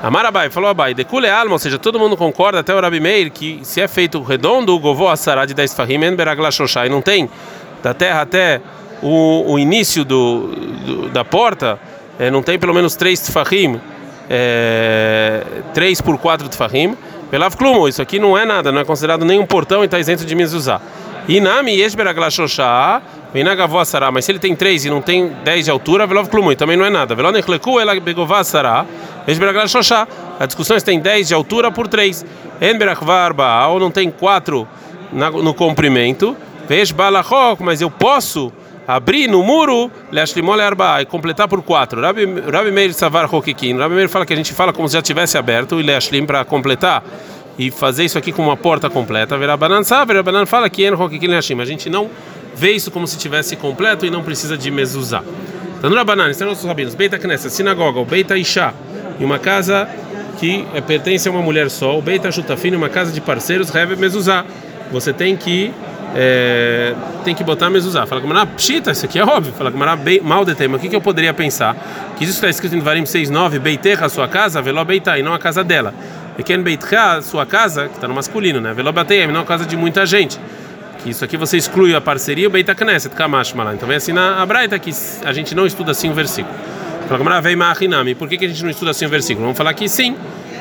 Amar 0.03 0.25
Abai, 0.25 0.49
falou 0.49 0.71
Abai, 0.71 0.95
decule 0.95 1.29
alma, 1.29 1.53
ou 1.53 1.59
seja, 1.59 1.79
todo 1.79 1.99
mundo 1.99 2.17
concorda, 2.17 2.61
até 2.61 2.75
o 2.75 2.81
Rabi 2.81 3.01
Meir, 3.01 3.31
que 3.33 3.61
se 3.65 3.81
é 3.81 3.89
feito 3.89 4.23
redondo, 4.23 4.75
o 4.75 4.79
govó 4.79 5.15
Sara 5.17 5.45
de 5.45 5.55
10 5.55 5.71
tefahim, 5.73 6.01
en 6.05 6.51
shoshai, 6.53 6.89
não 6.89 7.03
tem 7.03 7.29
da 7.83 7.93
terra 7.93 8.23
até 8.23 8.61
o, 9.03 9.53
o 9.53 9.59
início 9.59 10.05
do, 10.05 10.49
do, 10.87 11.09
da 11.09 11.25
porta, 11.25 11.79
é, 12.19 12.31
não 12.31 12.43
tem 12.43 12.59
pelo 12.59 12.73
menos 12.73 12.95
3 12.95 13.21
tefahim, 13.21 13.81
é, 14.31 15.43
3 15.75 16.01
por 16.01 16.17
4 16.17 16.49
tefahim, 16.49 16.97
Pelav 17.31 17.57
Klumo, 17.57 17.87
isso 17.87 18.01
aqui 18.01 18.19
não 18.19 18.37
é 18.37 18.47
nada, 18.47 18.73
não 18.73 18.81
é 18.81 18.85
considerado 18.85 19.25
nenhum 19.25 19.45
portão 19.45 19.83
e 19.83 19.85
está 19.85 19.99
isento 19.99 20.25
de 20.25 20.35
mezuzá. 20.35 20.81
Inami 21.29 21.73
Yeshberaglashoshá, 21.73 23.03
Vinagavó 23.35 23.83
mas 24.11 24.25
se 24.25 24.33
ele 24.33 24.39
tem 24.39 24.57
três 24.57 24.87
e 24.87 24.91
não 24.91 25.03
tem 25.03 25.31
dez 25.45 25.67
de 25.67 25.71
altura, 25.71 26.07
Velov 26.07 26.29
Klumo, 26.31 26.57
também 26.57 26.75
não 26.75 26.87
é 26.87 26.91
nada. 26.91 27.15
Velonechleku, 27.15 27.79
ela 27.79 27.93
sará, 28.45 28.87
Yeshberaglashoshá. 29.29 30.09
A 30.41 30.47
discussão 30.47 30.77
é 30.77 30.81
se 30.81 30.87
tem 30.87 30.99
dez 30.99 31.29
de 31.29 31.35
altura 31.35 31.71
por 31.71 31.87
três. 31.87 32.25
Enberakvarba, 32.63 33.67
ou 33.67 33.79
não 33.79 33.91
tem 33.91 34.11
quatro 34.11 34.67
no 35.13 35.53
comprimento. 35.53 36.35
Veshbalachok, 36.67 37.63
mas 37.63 37.83
eu 37.83 37.91
posso 37.91 38.51
abrir 38.89 39.29
no 39.29 39.43
muro, 39.43 39.91
Leashlimole 40.11 40.63
Arba, 40.63 41.03
e 41.03 41.05
completar 41.05 41.47
por 41.47 41.61
quatro. 41.61 42.01
Rabi, 42.01 42.25
Rabi 42.51 42.71
Meir 42.71 42.95
Savar 42.95 43.33
Hokikin. 43.33 43.77
Rabi 43.77 43.95
Meir 43.95 44.09
fala 44.09 44.25
que 44.25 44.33
a 44.33 44.37
gente 44.37 44.55
fala 44.55 44.73
como 44.73 44.89
se 44.89 44.95
já 44.95 45.03
tivesse 45.03 45.37
aberto, 45.37 45.79
e 45.79 45.83
Leashlim 45.83 46.25
para 46.25 46.43
completar 46.43 47.05
e 47.59 47.71
fazer 47.71 48.07
isso 48.07 48.17
aqui 48.17 48.33
com 48.33 48.43
uma 48.43 48.57
porta 48.57 48.89
completa. 48.89 49.37
Verabanan 49.37 49.85
sabe, 49.85 50.15
Verabanan 50.15 50.47
fala 50.47 50.71
que 50.71 50.85
En 50.85 50.95
Hokikin 50.95 51.27
Leashlim. 51.27 51.61
A 51.61 51.67
gente 51.67 51.91
não 51.91 52.09
vê 52.55 52.73
isso 52.73 52.91
como 52.91 53.07
se 53.07 53.19
tivesse 53.19 53.57
completo 53.57 54.07
e 54.07 54.11
não 54.11 54.23
precisa 54.23 54.57
de 54.57 54.71
mezuzá. 54.71 55.23
Então, 55.79 55.93
Rabanan, 55.93 56.31
estão 56.31 56.49
nossos 56.49 56.65
rabinos. 56.65 56.95
Beita 56.95 57.19
Knesset, 57.19 57.53
sinagoga, 57.53 58.01
o 58.01 58.07
Beita 58.07 58.39
Isha, 58.39 58.73
e 59.21 59.25
uma 59.25 59.39
casa 59.39 59.87
que 60.41 60.65
pertence 60.87 61.29
a 61.29 61.31
uma 61.31 61.43
mulher 61.43 61.69
só, 61.69 61.99
o 61.99 62.01
Beita 62.01 62.33
Shutafin, 62.33 62.75
uma 62.75 62.89
casa 62.89 63.13
de 63.13 63.21
parceiros, 63.21 63.69
Reve 63.69 63.97
Mezuzá. 63.97 64.47
Você 64.91 65.13
tem 65.13 65.37
que 65.37 65.73
é, 66.15 66.95
tem 67.25 67.35
que 67.35 67.45
botar 67.45 67.71
mezuzá. 67.71 68.07
Fala 68.07 68.21
que 68.21 68.47
pshita, 68.55 68.91
isso 68.91 69.05
aqui 69.05 69.19
é 69.19 69.25
óbvio. 69.25 69.53
Fala 69.53 69.71
que 69.71 70.21
mal 70.21 70.45
de 70.45 70.55
tema. 70.55 70.77
O 70.77 70.81
que, 70.81 70.89
que 70.89 70.97
eu 70.97 71.01
poderia 71.01 71.35
pensar? 71.35 71.77
Que 72.17 72.25
isso 72.25 72.35
está 72.35 72.49
escrito 72.49 72.75
em 72.75 72.81
Varim 72.81 73.05
6:9, 73.05 73.59
beiterra, 73.59 74.09
sua 74.09 74.29
casa, 74.29 74.61
veló 74.63 74.85
beitai, 74.85 75.23
não 75.23 75.35
a 75.35 75.39
casa 75.39 75.63
dela. 75.63 75.95
Pequeno 76.37 76.63
beitcha, 76.63 77.21
sua 77.21 77.45
casa, 77.45 77.89
que 77.89 77.95
está 77.95 78.07
no 78.07 78.15
masculino, 78.15 78.61
né? 78.61 78.73
Veló 78.73 78.93
batei, 78.93 79.27
não 79.27 79.41
a 79.41 79.45
casa 79.45 79.67
de 79.67 79.77
muita 79.77 80.07
gente. 80.07 80.39
Que 81.03 81.11
isso 81.11 81.25
aqui 81.25 81.37
você 81.37 81.57
exclui 81.57 81.95
a 81.95 82.01
parceria, 82.01 82.47
o 82.47 82.51
beita 82.51 82.75
knesset, 82.75 83.15
kamash 83.15 83.53
malá. 83.53 83.75
Então 83.75 83.89
vem 83.89 83.97
assim 83.97 84.13
na 84.13 84.45
Braita 84.47 84.79
que 84.79 84.93
a 85.25 85.33
gente 85.33 85.55
não 85.55 85.67
estuda 85.67 85.93
assim 85.93 86.11
o 86.11 86.15
versículo. 86.15 86.55
Fala 87.09 87.25
que 87.25 87.41
vem 87.41 87.57
machinami. 87.57 88.15
Por 88.15 88.29
que, 88.29 88.37
que 88.37 88.45
a 88.45 88.49
gente 88.49 88.63
não 88.63 88.71
estuda 88.71 88.91
assim 88.91 89.07
o 89.07 89.09
versículo? 89.09 89.47
Vamos 89.47 89.57
falar 89.57 89.73
que 89.75 89.89
sim. 89.89 90.15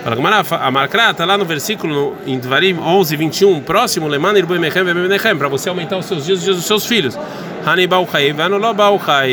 A 0.05 0.71
Marcra 0.71 1.11
está 1.11 1.25
lá 1.25 1.37
no 1.37 1.45
versículo 1.45 2.15
em 2.25 2.39
Dvarim 2.39 2.77
11, 2.79 3.15
21, 3.15 3.61
próximo, 3.61 4.07
para 5.37 5.47
você 5.49 5.69
aumentar 5.69 5.97
os 5.97 6.05
seus 6.05 6.25
dias 6.25 6.37
e 6.37 6.39
os 6.39 6.43
dias 6.45 6.55
dos 6.57 6.65
seus 6.65 6.85
filhos. 6.85 7.17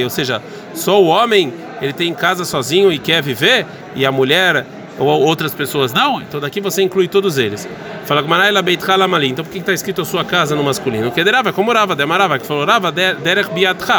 Ou 0.03 0.11
seja, 0.11 0.43
só 0.75 1.01
o 1.01 1.07
homem 1.07 1.53
ele 1.81 1.93
tem 1.93 2.13
casa 2.15 2.45
sozinho 2.45 2.93
e 2.93 2.99
quer 2.99 3.23
viver, 3.23 3.67
e 3.95 4.05
a 4.05 4.11
mulher 4.11 4.67
ou 4.99 5.09
outras 5.09 5.53
pessoas 5.55 5.93
não, 5.93 6.21
então 6.21 6.41
daqui 6.41 6.61
você 6.61 6.83
inclui 6.83 7.09
todos 7.09 7.37
eles. 7.37 7.69
Fala 8.05 8.23
Gmaraila 8.23 8.63
Beit 8.63 8.89
Halamali. 8.89 9.29
Então 9.29 9.45
por 9.45 9.51
que 9.51 9.59
está 9.59 9.73
escrito 9.73 10.03
a 10.03 10.05
sua 10.05 10.25
casa 10.25 10.55
no 10.55 10.63
masculino? 10.63 11.11
Que 11.11 11.25
derava, 11.25 11.53
como 11.53 11.73
Rava, 11.73 11.97
demarava, 11.97 12.39
que 12.39 12.47
falou 12.47 12.65
Rava 12.65 12.93
derech 12.93 13.51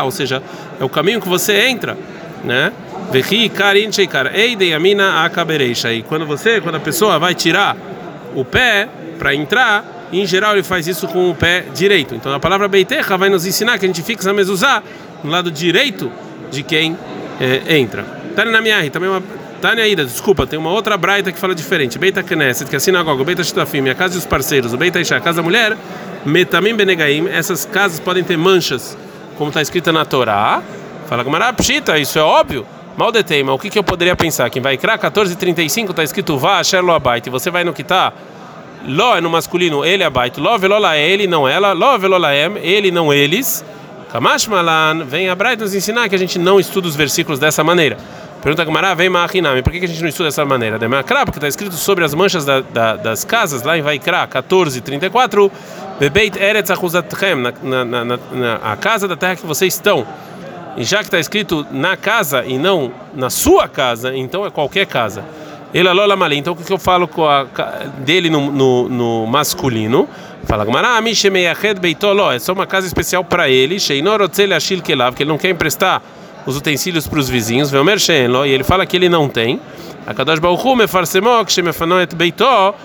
ou 0.04 0.12
seja, 0.12 0.42
é 0.80 0.84
o 0.84 0.90
caminho 0.90 1.20
que 1.20 1.28
você 1.28 1.68
entra, 1.68 1.98
né? 2.46 2.72
Vechi 3.12 3.50
karin 3.50 3.92
sheikar 3.92 4.34
eidei 4.36 4.74
amina 4.74 5.24
akabereisha. 5.26 5.92
E 5.94 6.04
quando 6.04 6.26
você, 6.26 6.62
quando 6.62 6.76
a 6.76 6.80
pessoa 6.80 7.20
vai 7.20 7.36
tirar 7.36 7.76
o 8.36 8.44
pé 8.44 8.88
para 9.18 9.34
entrar, 9.34 10.08
em 10.12 10.26
geral 10.26 10.54
ele 10.54 10.64
faz 10.64 10.88
isso 10.88 11.08
com 11.08 11.30
o 11.30 11.36
pé 11.36 11.66
direito. 11.74 12.16
Então 12.16 12.34
a 12.34 12.40
palavra 12.40 12.68
beitecha 12.68 13.18
vai 13.18 13.30
nos 13.30 13.46
ensinar 13.46 13.78
que 13.78 13.86
a 13.86 13.88
gente 13.88 14.02
fixa 14.02 14.30
a 14.30 14.34
mezuzá 14.34 14.82
no 15.24 15.30
lado 15.30 15.52
direito 15.52 16.12
de 16.52 16.64
quem 16.64 16.98
é, 17.40 17.78
entra. 17.78 18.04
Tá 18.36 18.46
na 18.46 18.62
minha 18.62 18.90
também 18.90 19.10
uma 19.10 19.24
Tânia 19.62 19.88
Ida, 19.88 20.06
desculpa, 20.06 20.46
tem 20.46 20.60
uma 20.60 20.70
outra 20.70 20.98
braita 20.98 21.32
que 21.32 21.40
fala 21.40 21.56
diferente. 21.56 21.98
Beita 21.98 22.22
Knesset, 22.22 22.70
que 22.70 22.76
é 22.76 22.78
a 22.78 22.80
sinagoga, 22.80 23.24
Beita 23.24 23.44
Shtafim, 23.44 23.90
a 23.90 23.96
casa 23.96 24.16
dos 24.16 24.26
parceiros, 24.26 24.74
o 24.74 24.78
Beita 24.78 25.00
Isha, 25.00 25.18
a 25.18 25.20
casa 25.20 25.38
da 25.38 25.44
mulher, 25.44 25.76
Metamim 26.26 26.76
Benegaim, 26.76 27.28
essas 27.30 27.66
casas 27.66 28.00
podem 28.00 28.24
ter 28.24 28.38
manchas, 28.38 28.98
como 29.38 29.50
está 29.50 29.62
escrito 29.62 29.92
na 29.92 30.06
Torá. 30.06 30.62
Fala 31.08 31.24
Gamara, 31.24 31.54
pshita, 31.54 31.98
isso 32.00 32.18
é 32.18 32.24
óbvio. 32.24 32.66
Mal 32.98 33.12
detém, 33.12 33.44
mas 33.44 33.56
o 33.56 33.60
que, 33.60 33.70
que 33.70 33.78
eu 33.78 33.84
poderia 33.84 34.16
pensar? 34.16 34.50
Quem 34.50 34.62
vai 34.62 34.78
criar 34.78 34.94
1435 34.94 35.92
está 35.92 36.04
escrito 36.04 36.38
Vá, 36.38 36.64
Sherlo 36.64 36.92
Abait, 36.92 37.30
você 37.30 37.52
vai 37.52 37.64
no 37.64 37.74
que 37.74 37.82
está. 37.82 38.12
Ló 38.88 39.18
é 39.18 39.22
no 39.22 39.30
masculino, 39.30 39.84
ele 39.84 40.04
é 40.04 40.06
abait. 40.06 40.40
Ló 40.40 40.58
velola 40.58 40.96
é 40.96 41.10
ele, 41.10 41.28
não 41.28 41.48
ela. 41.48 41.74
Ló 41.74 41.98
velola 41.98 42.34
é 42.34 42.52
ele, 42.62 42.92
não 42.92 43.14
eles. 43.14 43.66
Kamash 44.12 44.48
Malan, 44.48 45.04
vem 45.06 45.30
a 45.30 45.36
nos 45.58 45.76
ensinar 45.76 46.08
que 46.08 46.16
a 46.16 46.18
gente 46.18 46.40
não 46.40 46.60
estuda 46.60 46.88
os 46.88 46.96
versículos 46.96 47.40
dessa 47.40 47.64
maneira. 47.64 47.98
Pergunta 48.42 48.64
Gamara, 48.64 48.94
vem 48.94 49.10
Mahinami, 49.10 49.64
por 49.64 49.74
que 49.74 49.84
a 49.84 49.88
gente 49.88 50.02
não 50.02 50.08
estuda 50.08 50.30
dessa 50.30 50.46
maneira? 50.46 50.78
Demakra, 50.78 51.26
porque 51.26 51.40
está 51.40 51.48
escrito 51.48 51.74
sobre 51.74 52.06
as 52.06 52.14
manchas 52.14 52.46
da, 52.46 52.62
da, 52.62 52.96
das 52.96 53.26
casas, 53.26 53.64
lá 53.64 53.76
em 53.76 53.82
Vaikra 53.82 54.28
14, 54.28 54.82
34, 54.82 55.52
Bebeit 56.00 56.38
Eretz 56.38 56.70
Achuzatchem, 56.70 57.36
na, 57.36 57.84
na, 57.84 58.06
na, 58.06 58.06
na 58.06 58.56
a 58.64 58.76
casa 58.76 59.08
da 59.08 59.16
terra 59.16 59.36
que 59.36 59.48
vocês 59.48 59.74
estão. 59.74 60.06
E 60.78 60.84
já 60.84 60.98
que 60.98 61.06
está 61.06 61.20
escrito 61.20 61.66
na 61.72 61.96
casa 61.96 62.44
e 62.46 62.58
não 62.58 62.92
na 63.14 63.30
sua 63.30 63.68
casa, 63.68 64.16
então 64.16 64.46
é 64.46 64.50
qualquer 64.50 64.86
casa. 64.86 65.24
Ele 65.74 65.88
alola 65.88 66.16
mali. 66.16 66.38
Então 66.38 66.54
o 66.54 66.56
que 66.56 66.72
eu 66.72 66.78
falo 66.78 67.08
com 67.08 67.26
a, 67.26 67.44
dele 68.00 68.30
no, 68.30 68.52
no, 68.52 68.90
no 68.90 69.26
masculino? 69.28 70.08
Fala 70.46 70.64
Gamara, 70.64 71.02
Beitolo, 71.80 72.32
é 72.32 72.40
só 72.40 72.54
uma 72.54 72.68
casa 72.68 72.86
especial 72.86 73.24
para 73.24 73.50
ele, 73.50 73.80
que 75.16 75.24
ele 75.24 75.30
não 75.30 75.38
quer 75.38 75.50
emprestar 75.50 76.02
os 76.46 76.56
utensílios 76.56 77.08
para 77.08 77.20
os 77.20 77.28
vizinhos, 77.28 77.72
e 77.74 78.50
ele 78.50 78.64
fala 78.64 78.86
que 78.86 78.96
ele 78.96 79.10
não 79.10 79.28
tem. 79.28 79.60
Akadosh 80.06 80.40
Baruchu 80.40 80.76
mefarsemok 80.76 81.52
shemefanoet 81.52 82.16
beitó 82.16 82.76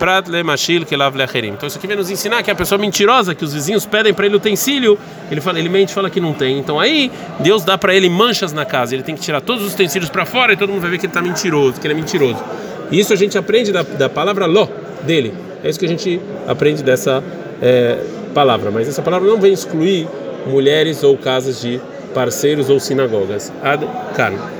prat 0.00 0.26
lemashil 0.28 0.86
kelav 0.86 1.14
lecherim. 1.14 1.50
Então 1.50 1.66
isso 1.66 1.76
aqui 1.76 1.86
vem 1.86 1.96
nos 1.96 2.10
ensinar 2.10 2.42
que 2.42 2.50
a 2.50 2.54
pessoa 2.54 2.78
mentirosa, 2.78 3.34
que 3.34 3.44
os 3.44 3.52
vizinhos 3.52 3.84
pedem 3.84 4.14
para 4.14 4.24
ele 4.24 4.34
utensílio, 4.34 4.98
ele 5.30 5.42
fala, 5.42 5.58
ele 5.58 5.68
mente, 5.68 5.92
fala 5.92 6.08
que 6.08 6.18
não 6.18 6.32
tem. 6.32 6.58
Então 6.58 6.80
aí 6.80 7.12
Deus 7.38 7.62
dá 7.62 7.76
para 7.76 7.94
ele 7.94 8.08
manchas 8.08 8.52
na 8.52 8.64
casa, 8.64 8.94
ele 8.94 9.02
tem 9.02 9.14
que 9.14 9.20
tirar 9.20 9.42
todos 9.42 9.62
os 9.62 9.74
utensílios 9.74 10.10
para 10.10 10.24
fora 10.24 10.54
e 10.54 10.56
todo 10.56 10.70
mundo 10.70 10.80
vai 10.80 10.90
ver 10.90 10.98
que 10.98 11.04
ele 11.04 11.10
está 11.10 11.20
mentiroso, 11.20 11.78
que 11.78 11.86
ele 11.86 11.92
é 11.92 11.96
mentiroso. 11.96 12.42
Isso 12.90 13.12
a 13.12 13.16
gente 13.16 13.36
aprende 13.36 13.70
da, 13.70 13.82
da 13.82 14.08
palavra 14.08 14.46
lo 14.46 14.68
dele. 15.02 15.34
É 15.62 15.68
isso 15.68 15.78
que 15.78 15.84
a 15.84 15.88
gente 15.88 16.18
aprende 16.48 16.82
dessa 16.82 17.22
é, 17.60 17.98
palavra. 18.34 18.70
Mas 18.70 18.88
essa 18.88 19.02
palavra 19.02 19.28
não 19.28 19.38
vem 19.38 19.52
excluir 19.52 20.08
mulheres 20.46 21.04
ou 21.04 21.16
casas 21.18 21.60
de 21.60 21.78
parceiros 22.14 22.70
ou 22.70 22.80
sinagogas. 22.80 23.52
Ad 23.62 23.86
Kan. 24.16 24.59